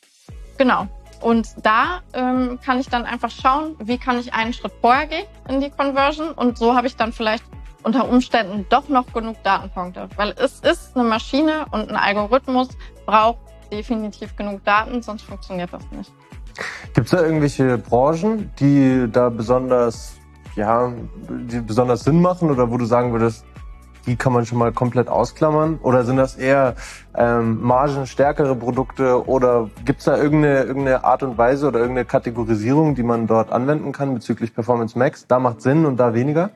Genau. 0.57 0.87
Und 1.21 1.49
da 1.63 2.01
ähm, 2.13 2.59
kann 2.63 2.79
ich 2.79 2.89
dann 2.89 3.05
einfach 3.05 3.29
schauen, 3.29 3.75
wie 3.79 3.99
kann 3.99 4.19
ich 4.19 4.33
einen 4.33 4.53
Schritt 4.53 4.73
vorher 4.81 5.05
gehen 5.05 5.25
in 5.47 5.61
die 5.61 5.69
Conversion. 5.69 6.31
Und 6.31 6.57
so 6.57 6.75
habe 6.75 6.87
ich 6.87 6.95
dann 6.95 7.13
vielleicht 7.13 7.43
unter 7.83 8.07
Umständen 8.07 8.65
doch 8.69 8.89
noch 8.89 9.11
genug 9.13 9.41
Datenpunkte. 9.43 10.09
Weil 10.15 10.33
es 10.37 10.59
ist 10.59 10.95
eine 10.95 11.07
Maschine 11.07 11.65
und 11.71 11.89
ein 11.89 11.95
Algorithmus 11.95 12.69
braucht 13.05 13.39
definitiv 13.71 14.35
genug 14.35 14.63
Daten, 14.65 15.01
sonst 15.01 15.23
funktioniert 15.23 15.71
das 15.71 15.83
nicht. 15.91 16.11
Gibt 16.93 17.05
es 17.05 17.11
da 17.11 17.23
irgendwelche 17.23 17.77
Branchen, 17.77 18.51
die 18.59 19.07
da 19.11 19.29
besonders, 19.29 20.17
ja, 20.55 20.91
die 21.29 21.61
besonders 21.61 22.03
Sinn 22.03 22.21
machen 22.21 22.51
oder 22.51 22.69
wo 22.69 22.77
du 22.77 22.85
sagen 22.85 23.13
würdest, 23.13 23.45
die 24.05 24.15
kann 24.15 24.33
man 24.33 24.45
schon 24.45 24.57
mal 24.57 24.71
komplett 24.71 25.07
ausklammern? 25.07 25.79
Oder 25.81 26.03
sind 26.03 26.17
das 26.17 26.35
eher 26.35 26.75
ähm, 27.15 27.61
margenstärkere 27.61 28.55
Produkte? 28.55 29.27
Oder 29.27 29.69
gibt 29.85 29.99
es 29.99 30.05
da 30.05 30.17
irgendeine, 30.17 30.63
irgendeine 30.63 31.03
Art 31.03 31.23
und 31.23 31.37
Weise 31.37 31.67
oder 31.67 31.79
irgendeine 31.79 32.05
Kategorisierung, 32.05 32.95
die 32.95 33.03
man 33.03 33.27
dort 33.27 33.51
anwenden 33.51 33.91
kann 33.91 34.13
bezüglich 34.13 34.53
Performance 34.53 34.97
Max? 34.97 35.27
Da 35.27 35.39
macht 35.39 35.61
Sinn 35.61 35.85
und 35.85 35.97
da 35.97 36.13
weniger? 36.13 36.49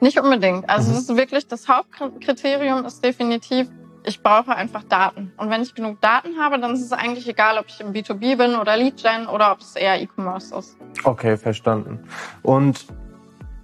Nicht 0.00 0.20
unbedingt. 0.20 0.68
Also 0.68 0.90
mhm. 0.90 0.96
es 0.96 1.02
ist 1.02 1.16
wirklich 1.16 1.48
das 1.48 1.68
Hauptkriterium 1.68 2.84
ist 2.84 3.04
definitiv, 3.04 3.68
ich 4.04 4.22
brauche 4.22 4.54
einfach 4.54 4.84
Daten. 4.84 5.32
Und 5.36 5.50
wenn 5.50 5.62
ich 5.62 5.74
genug 5.74 6.00
Daten 6.00 6.38
habe, 6.38 6.60
dann 6.60 6.74
ist 6.74 6.82
es 6.82 6.92
eigentlich 6.92 7.28
egal, 7.28 7.58
ob 7.58 7.66
ich 7.68 7.80
im 7.80 7.92
B2B 7.92 8.36
bin 8.36 8.54
oder 8.54 8.76
Lead 8.76 9.02
Gen 9.02 9.26
oder 9.26 9.52
ob 9.52 9.60
es 9.60 9.74
eher 9.74 10.00
E-Commerce 10.00 10.54
ist. 10.56 10.76
Okay, 11.02 11.36
verstanden. 11.36 12.00
Und 12.42 12.86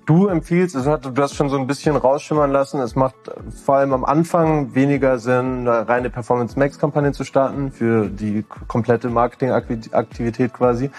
du 0.07 0.27
empfiehlst, 0.27 0.75
also 0.75 0.97
du 0.97 1.23
hast 1.23 1.35
schon 1.35 1.49
so 1.49 1.59
ein 1.59 1.67
bisschen 1.67 1.97
rausschimmern 1.97 2.51
lassen, 2.51 2.81
es 2.81 2.97
macht 2.97 3.15
vor 3.65 3.77
allem 3.77 3.93
am 3.93 4.05
Anfang 4.05 4.75
weniger 4.75 5.19
Sinn, 5.19 5.69
eine 5.69 5.89
reine 5.89 6.11
Performance 6.11 6.59
Max 6.59 6.79
Kampagne 6.79 7.13
zu 7.13 7.25
starten 7.25 7.71
für 7.71 8.09
die 8.09 8.45
komplette 8.67 9.09
Marketingaktivität 9.11 10.53
quasi. 10.53 10.91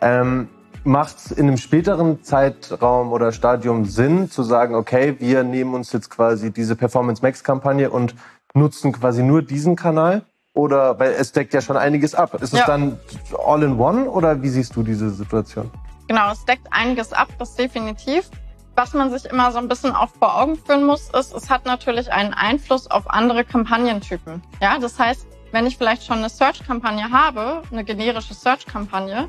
Ähm, 0.00 0.48
Macht 0.84 1.18
es 1.18 1.32
in 1.32 1.48
einem 1.48 1.56
späteren 1.56 2.22
Zeitraum 2.22 3.12
oder 3.12 3.32
Stadium 3.32 3.84
Sinn 3.84 4.30
zu 4.30 4.42
sagen, 4.42 4.74
okay, 4.74 5.16
wir 5.18 5.42
nehmen 5.42 5.74
uns 5.74 5.92
jetzt 5.92 6.10
quasi 6.10 6.52
diese 6.52 6.76
Performance 6.76 7.22
Max 7.22 7.42
Kampagne 7.42 7.90
und 7.90 8.14
nutzen 8.54 8.92
quasi 8.92 9.22
nur 9.22 9.42
diesen 9.42 9.76
Kanal? 9.76 10.22
Oder 10.54 10.98
weil 10.98 11.12
es 11.12 11.32
deckt 11.32 11.54
ja 11.54 11.60
schon 11.60 11.76
einiges 11.76 12.14
ab. 12.14 12.34
Ist 12.42 12.52
ja. 12.52 12.60
es 12.60 12.66
dann 12.66 12.98
all 13.46 13.62
in 13.62 13.78
one 13.78 14.08
oder 14.08 14.42
wie 14.42 14.48
siehst 14.48 14.74
du 14.74 14.82
diese 14.82 15.10
Situation? 15.10 15.70
Genau, 16.08 16.32
es 16.32 16.44
deckt 16.46 16.66
einiges 16.70 17.12
ab, 17.12 17.28
das 17.38 17.54
definitiv. 17.54 18.30
Was 18.74 18.94
man 18.94 19.10
sich 19.10 19.24
immer 19.26 19.52
so 19.52 19.58
ein 19.58 19.68
bisschen 19.68 19.92
auch 19.92 20.08
vor 20.18 20.40
Augen 20.40 20.56
führen 20.56 20.84
muss, 20.84 21.10
ist, 21.10 21.34
es 21.34 21.50
hat 21.50 21.66
natürlich 21.66 22.12
einen 22.12 22.32
Einfluss 22.32 22.90
auf 22.90 23.10
andere 23.10 23.44
Kampagnentypen. 23.44 24.42
Ja, 24.60 24.78
das 24.78 24.98
heißt, 24.98 25.26
wenn 25.52 25.66
ich 25.66 25.76
vielleicht 25.76 26.04
schon 26.04 26.18
eine 26.18 26.28
Search-Kampagne 26.28 27.10
habe, 27.10 27.62
eine 27.70 27.84
generische 27.84 28.34
Search-Kampagne, 28.34 29.28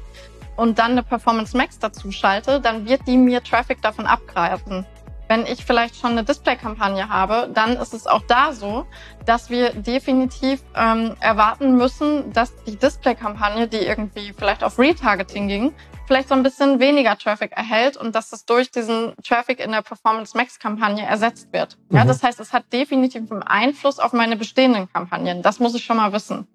und 0.59 0.77
dann 0.77 0.91
eine 0.91 1.03
Performance 1.03 1.55
Max 1.55 1.79
dazu 1.79 2.11
schalte, 2.11 2.59
dann 2.59 2.85
wird 2.87 3.07
die 3.07 3.17
mir 3.17 3.41
Traffic 3.41 3.81
davon 3.81 4.05
abgreifen. 4.05 4.85
Wenn 5.29 5.45
ich 5.45 5.63
vielleicht 5.63 5.95
schon 5.95 6.11
eine 6.11 6.23
Display-Kampagne 6.23 7.07
habe, 7.07 7.49
dann 7.53 7.77
ist 7.77 7.93
es 7.93 8.07
auch 8.07 8.23
da 8.27 8.51
so, 8.51 8.85
dass 9.25 9.49
wir 9.49 9.69
definitiv 9.73 10.61
ähm, 10.75 11.15
erwarten 11.19 11.77
müssen, 11.77 12.33
dass 12.33 12.51
die 12.65 12.75
Display-Kampagne, 12.75 13.67
die 13.67 13.77
irgendwie 13.77 14.33
vielleicht 14.37 14.63
auf 14.63 14.77
Retargeting 14.79 15.47
ging, 15.47 15.73
vielleicht 16.09 16.29
so 16.29 16.33
ein 16.33 16.41
bisschen 16.41 16.79
weniger 16.79 17.15
Traffic 17.15 17.51
erhält 17.51 17.95
und 17.95 18.15
dass 18.15 18.33
es 18.33 18.43
durch 18.43 18.71
diesen 18.71 19.13
Traffic 19.23 19.59
in 19.59 19.71
der 19.71 19.83
Performance 19.83 20.35
Max 20.35 20.57
Kampagne 20.57 21.05
ersetzt 21.05 21.53
wird. 21.53 21.77
Mhm. 21.89 21.97
Ja, 21.97 22.03
das 22.03 22.23
heißt, 22.23 22.39
es 22.39 22.51
hat 22.51 22.73
definitiv 22.73 23.31
einen 23.31 23.43
Einfluss 23.43 23.99
auf 23.99 24.11
meine 24.11 24.35
bestehenden 24.35 24.91
Kampagnen. 24.91 25.43
Das 25.43 25.59
muss 25.59 25.75
ich 25.75 25.85
schon 25.85 25.97
mal 25.97 26.11
wissen. 26.11 26.47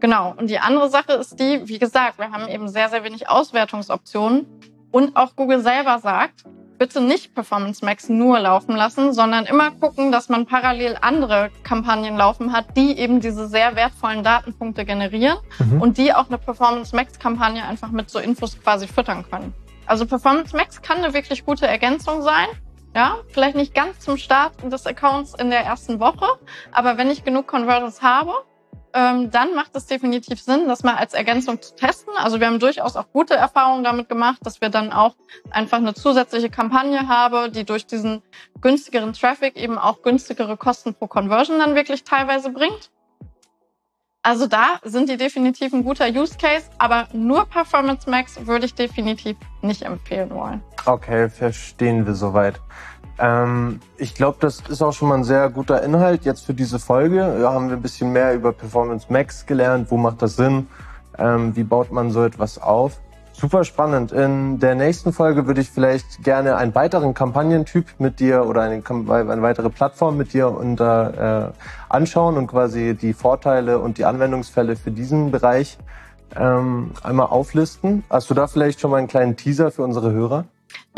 Genau. 0.00 0.34
Und 0.36 0.50
die 0.50 0.58
andere 0.58 0.90
Sache 0.90 1.14
ist 1.14 1.40
die, 1.40 1.66
wie 1.66 1.78
gesagt, 1.78 2.18
wir 2.18 2.30
haben 2.30 2.46
eben 2.46 2.68
sehr, 2.68 2.90
sehr 2.90 3.02
wenig 3.02 3.26
Auswertungsoptionen 3.26 4.46
und 4.90 5.16
auch 5.16 5.34
Google 5.34 5.60
selber 5.62 5.98
sagt, 6.00 6.44
bitte 6.80 7.02
nicht 7.02 7.34
Performance 7.34 7.84
Max 7.84 8.08
nur 8.08 8.40
laufen 8.40 8.74
lassen, 8.74 9.12
sondern 9.12 9.44
immer 9.44 9.70
gucken, 9.70 10.10
dass 10.10 10.30
man 10.30 10.46
parallel 10.46 10.96
andere 11.02 11.50
Kampagnen 11.62 12.16
laufen 12.16 12.54
hat, 12.54 12.74
die 12.74 12.98
eben 12.98 13.20
diese 13.20 13.48
sehr 13.48 13.76
wertvollen 13.76 14.24
Datenpunkte 14.24 14.86
generieren 14.86 15.36
mhm. 15.58 15.82
und 15.82 15.98
die 15.98 16.14
auch 16.14 16.28
eine 16.28 16.38
Performance 16.38 16.96
Max 16.96 17.18
Kampagne 17.18 17.62
einfach 17.62 17.90
mit 17.90 18.08
so 18.08 18.18
Infos 18.18 18.58
quasi 18.58 18.88
füttern 18.88 19.26
können. 19.30 19.52
Also 19.84 20.06
Performance 20.06 20.56
Max 20.56 20.80
kann 20.80 21.04
eine 21.04 21.12
wirklich 21.12 21.44
gute 21.44 21.66
Ergänzung 21.66 22.22
sein. 22.22 22.46
Ja, 22.96 23.18
vielleicht 23.28 23.56
nicht 23.56 23.74
ganz 23.74 24.00
zum 24.00 24.16
Start 24.16 24.54
des 24.64 24.86
Accounts 24.86 25.34
in 25.34 25.50
der 25.50 25.60
ersten 25.60 26.00
Woche, 26.00 26.26
aber 26.72 26.96
wenn 26.96 27.10
ich 27.10 27.24
genug 27.24 27.46
Conversions 27.46 28.00
habe, 28.00 28.32
ähm, 28.94 29.30
dann 29.30 29.54
macht 29.54 29.74
es 29.74 29.86
definitiv 29.86 30.42
Sinn, 30.42 30.68
das 30.68 30.82
mal 30.82 30.96
als 30.96 31.14
Ergänzung 31.14 31.60
zu 31.60 31.74
testen. 31.74 32.12
Also 32.16 32.40
wir 32.40 32.46
haben 32.46 32.58
durchaus 32.58 32.96
auch 32.96 33.10
gute 33.12 33.34
Erfahrungen 33.34 33.84
damit 33.84 34.08
gemacht, 34.08 34.38
dass 34.42 34.60
wir 34.60 34.68
dann 34.68 34.92
auch 34.92 35.14
einfach 35.50 35.78
eine 35.78 35.94
zusätzliche 35.94 36.50
Kampagne 36.50 37.08
haben, 37.08 37.52
die 37.52 37.64
durch 37.64 37.86
diesen 37.86 38.22
günstigeren 38.60 39.12
Traffic 39.12 39.56
eben 39.56 39.78
auch 39.78 40.02
günstigere 40.02 40.56
Kosten 40.56 40.94
pro 40.94 41.06
Conversion 41.06 41.58
dann 41.58 41.74
wirklich 41.74 42.04
teilweise 42.04 42.50
bringt. 42.50 42.90
Also 44.22 44.46
da 44.46 44.80
sind 44.82 45.08
die 45.08 45.16
definitiv 45.16 45.72
ein 45.72 45.82
guter 45.82 46.06
Use 46.06 46.36
Case, 46.36 46.66
aber 46.76 47.08
nur 47.14 47.46
Performance 47.46 48.08
Max 48.08 48.46
würde 48.46 48.66
ich 48.66 48.74
definitiv 48.74 49.38
nicht 49.62 49.80
empfehlen 49.80 50.30
wollen. 50.30 50.62
Okay, 50.84 51.30
verstehen 51.30 52.04
wir 52.06 52.14
soweit. 52.14 52.60
Ähm, 53.20 53.80
ich 53.98 54.14
glaube, 54.14 54.38
das 54.40 54.62
ist 54.68 54.82
auch 54.82 54.92
schon 54.92 55.08
mal 55.08 55.18
ein 55.18 55.24
sehr 55.24 55.50
guter 55.50 55.82
Inhalt 55.82 56.24
jetzt 56.24 56.46
für 56.46 56.54
diese 56.54 56.78
Folge. 56.78 57.38
Da 57.40 57.52
haben 57.52 57.68
wir 57.68 57.76
ein 57.76 57.82
bisschen 57.82 58.12
mehr 58.12 58.34
über 58.34 58.52
Performance 58.52 59.06
Max 59.10 59.44
gelernt. 59.44 59.90
Wo 59.90 59.98
macht 59.98 60.22
das 60.22 60.36
Sinn? 60.36 60.68
Ähm, 61.18 61.54
wie 61.54 61.64
baut 61.64 61.92
man 61.92 62.10
so 62.10 62.24
etwas 62.24 62.60
auf? 62.60 62.98
Super 63.32 63.64
spannend. 63.64 64.12
In 64.12 64.58
der 64.58 64.74
nächsten 64.74 65.12
Folge 65.12 65.46
würde 65.46 65.60
ich 65.60 65.70
vielleicht 65.70 66.22
gerne 66.24 66.56
einen 66.56 66.74
weiteren 66.74 67.14
Kampagnentyp 67.14 67.86
mit 67.98 68.20
dir 68.20 68.46
oder 68.46 68.62
eine, 68.62 68.82
eine 68.86 69.42
weitere 69.42 69.70
Plattform 69.70 70.16
mit 70.16 70.32
dir 70.32 70.48
unter, 70.50 71.48
äh, 71.48 71.52
anschauen 71.88 72.36
und 72.36 72.48
quasi 72.48 72.94
die 72.94 73.12
Vorteile 73.12 73.78
und 73.78 73.98
die 73.98 74.04
Anwendungsfälle 74.04 74.76
für 74.76 74.90
diesen 74.90 75.30
Bereich 75.30 75.78
ähm, 76.36 76.92
einmal 77.02 77.26
auflisten. 77.26 78.04
Hast 78.10 78.30
du 78.30 78.34
da 78.34 78.46
vielleicht 78.46 78.80
schon 78.80 78.90
mal 78.90 78.98
einen 78.98 79.08
kleinen 79.08 79.36
Teaser 79.36 79.70
für 79.70 79.84
unsere 79.84 80.10
Hörer? 80.10 80.44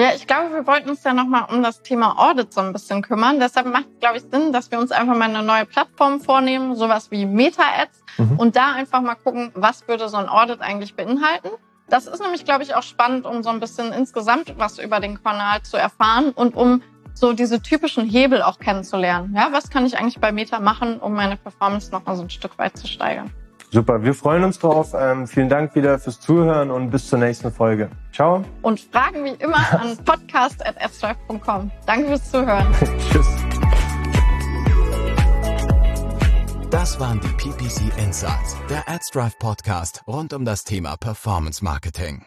Ja, 0.02 0.10
ich 0.16 0.26
glaube, 0.26 0.52
wir 0.52 0.66
wollten 0.66 0.90
uns 0.90 1.04
ja 1.04 1.12
nochmal 1.12 1.44
um 1.48 1.62
das 1.62 1.80
Thema 1.80 2.18
Audit 2.18 2.52
so 2.52 2.60
ein 2.60 2.72
bisschen 2.72 3.02
kümmern. 3.02 3.38
Deshalb 3.38 3.68
macht 3.68 3.84
es, 3.84 4.00
glaube 4.00 4.16
ich, 4.16 4.24
Sinn, 4.24 4.52
dass 4.52 4.68
wir 4.72 4.80
uns 4.80 4.90
einfach 4.90 5.14
mal 5.14 5.26
eine 5.26 5.44
neue 5.44 5.64
Plattform 5.64 6.20
vornehmen, 6.20 6.74
sowas 6.74 7.12
wie 7.12 7.24
Meta-Ads, 7.24 8.02
mhm. 8.18 8.36
und 8.36 8.56
da 8.56 8.72
einfach 8.72 9.00
mal 9.00 9.14
gucken, 9.14 9.52
was 9.54 9.86
würde 9.86 10.08
so 10.08 10.16
ein 10.16 10.28
Audit 10.28 10.60
eigentlich 10.60 10.96
beinhalten. 10.96 11.50
Das 11.88 12.08
ist 12.08 12.20
nämlich, 12.20 12.44
glaube 12.44 12.64
ich, 12.64 12.74
auch 12.74 12.82
spannend, 12.82 13.26
um 13.26 13.44
so 13.44 13.50
ein 13.50 13.60
bisschen 13.60 13.92
insgesamt 13.92 14.52
was 14.58 14.80
über 14.80 14.98
den 14.98 15.22
Kanal 15.22 15.62
zu 15.62 15.76
erfahren 15.76 16.32
und 16.32 16.56
um 16.56 16.82
so 17.14 17.32
diese 17.32 17.62
typischen 17.62 18.04
Hebel 18.04 18.42
auch 18.42 18.58
kennenzulernen. 18.58 19.32
Ja, 19.36 19.50
was 19.52 19.70
kann 19.70 19.86
ich 19.86 19.96
eigentlich 19.96 20.18
bei 20.18 20.32
Meta 20.32 20.58
machen, 20.58 20.98
um 20.98 21.14
meine 21.14 21.36
Performance 21.36 21.92
noch 21.92 22.04
mal 22.06 22.16
so 22.16 22.22
ein 22.22 22.30
Stück 22.30 22.58
weit 22.58 22.76
zu 22.76 22.88
steigern? 22.88 23.30
Super, 23.72 24.02
wir 24.02 24.12
freuen 24.12 24.44
uns 24.44 24.58
drauf. 24.58 24.92
Ähm, 24.94 25.26
vielen 25.26 25.48
Dank 25.48 25.74
wieder 25.74 25.98
fürs 25.98 26.20
Zuhören 26.20 26.70
und 26.70 26.90
bis 26.90 27.08
zur 27.08 27.18
nächsten 27.18 27.50
Folge. 27.50 27.88
Ciao. 28.12 28.44
Und 28.61 28.80
Fragen 28.80 29.24
wie 29.24 29.30
immer 29.42 29.56
an 29.80 29.96
podcast.fstrive.com. 30.04 31.70
Danke 31.87 32.08
fürs 32.08 32.30
Zuhören. 32.30 32.66
Tschüss. 33.11 33.26
Das 36.70 37.00
waren 37.00 37.20
die 37.20 37.28
PPC 37.28 37.96
Insights, 37.98 38.56
der 38.68 38.87
AdStrive 38.88 39.35
Podcast 39.38 40.02
rund 40.06 40.35
um 40.35 40.44
das 40.44 40.64
Thema 40.64 40.96
Performance 40.96 41.64
Marketing. 41.64 42.24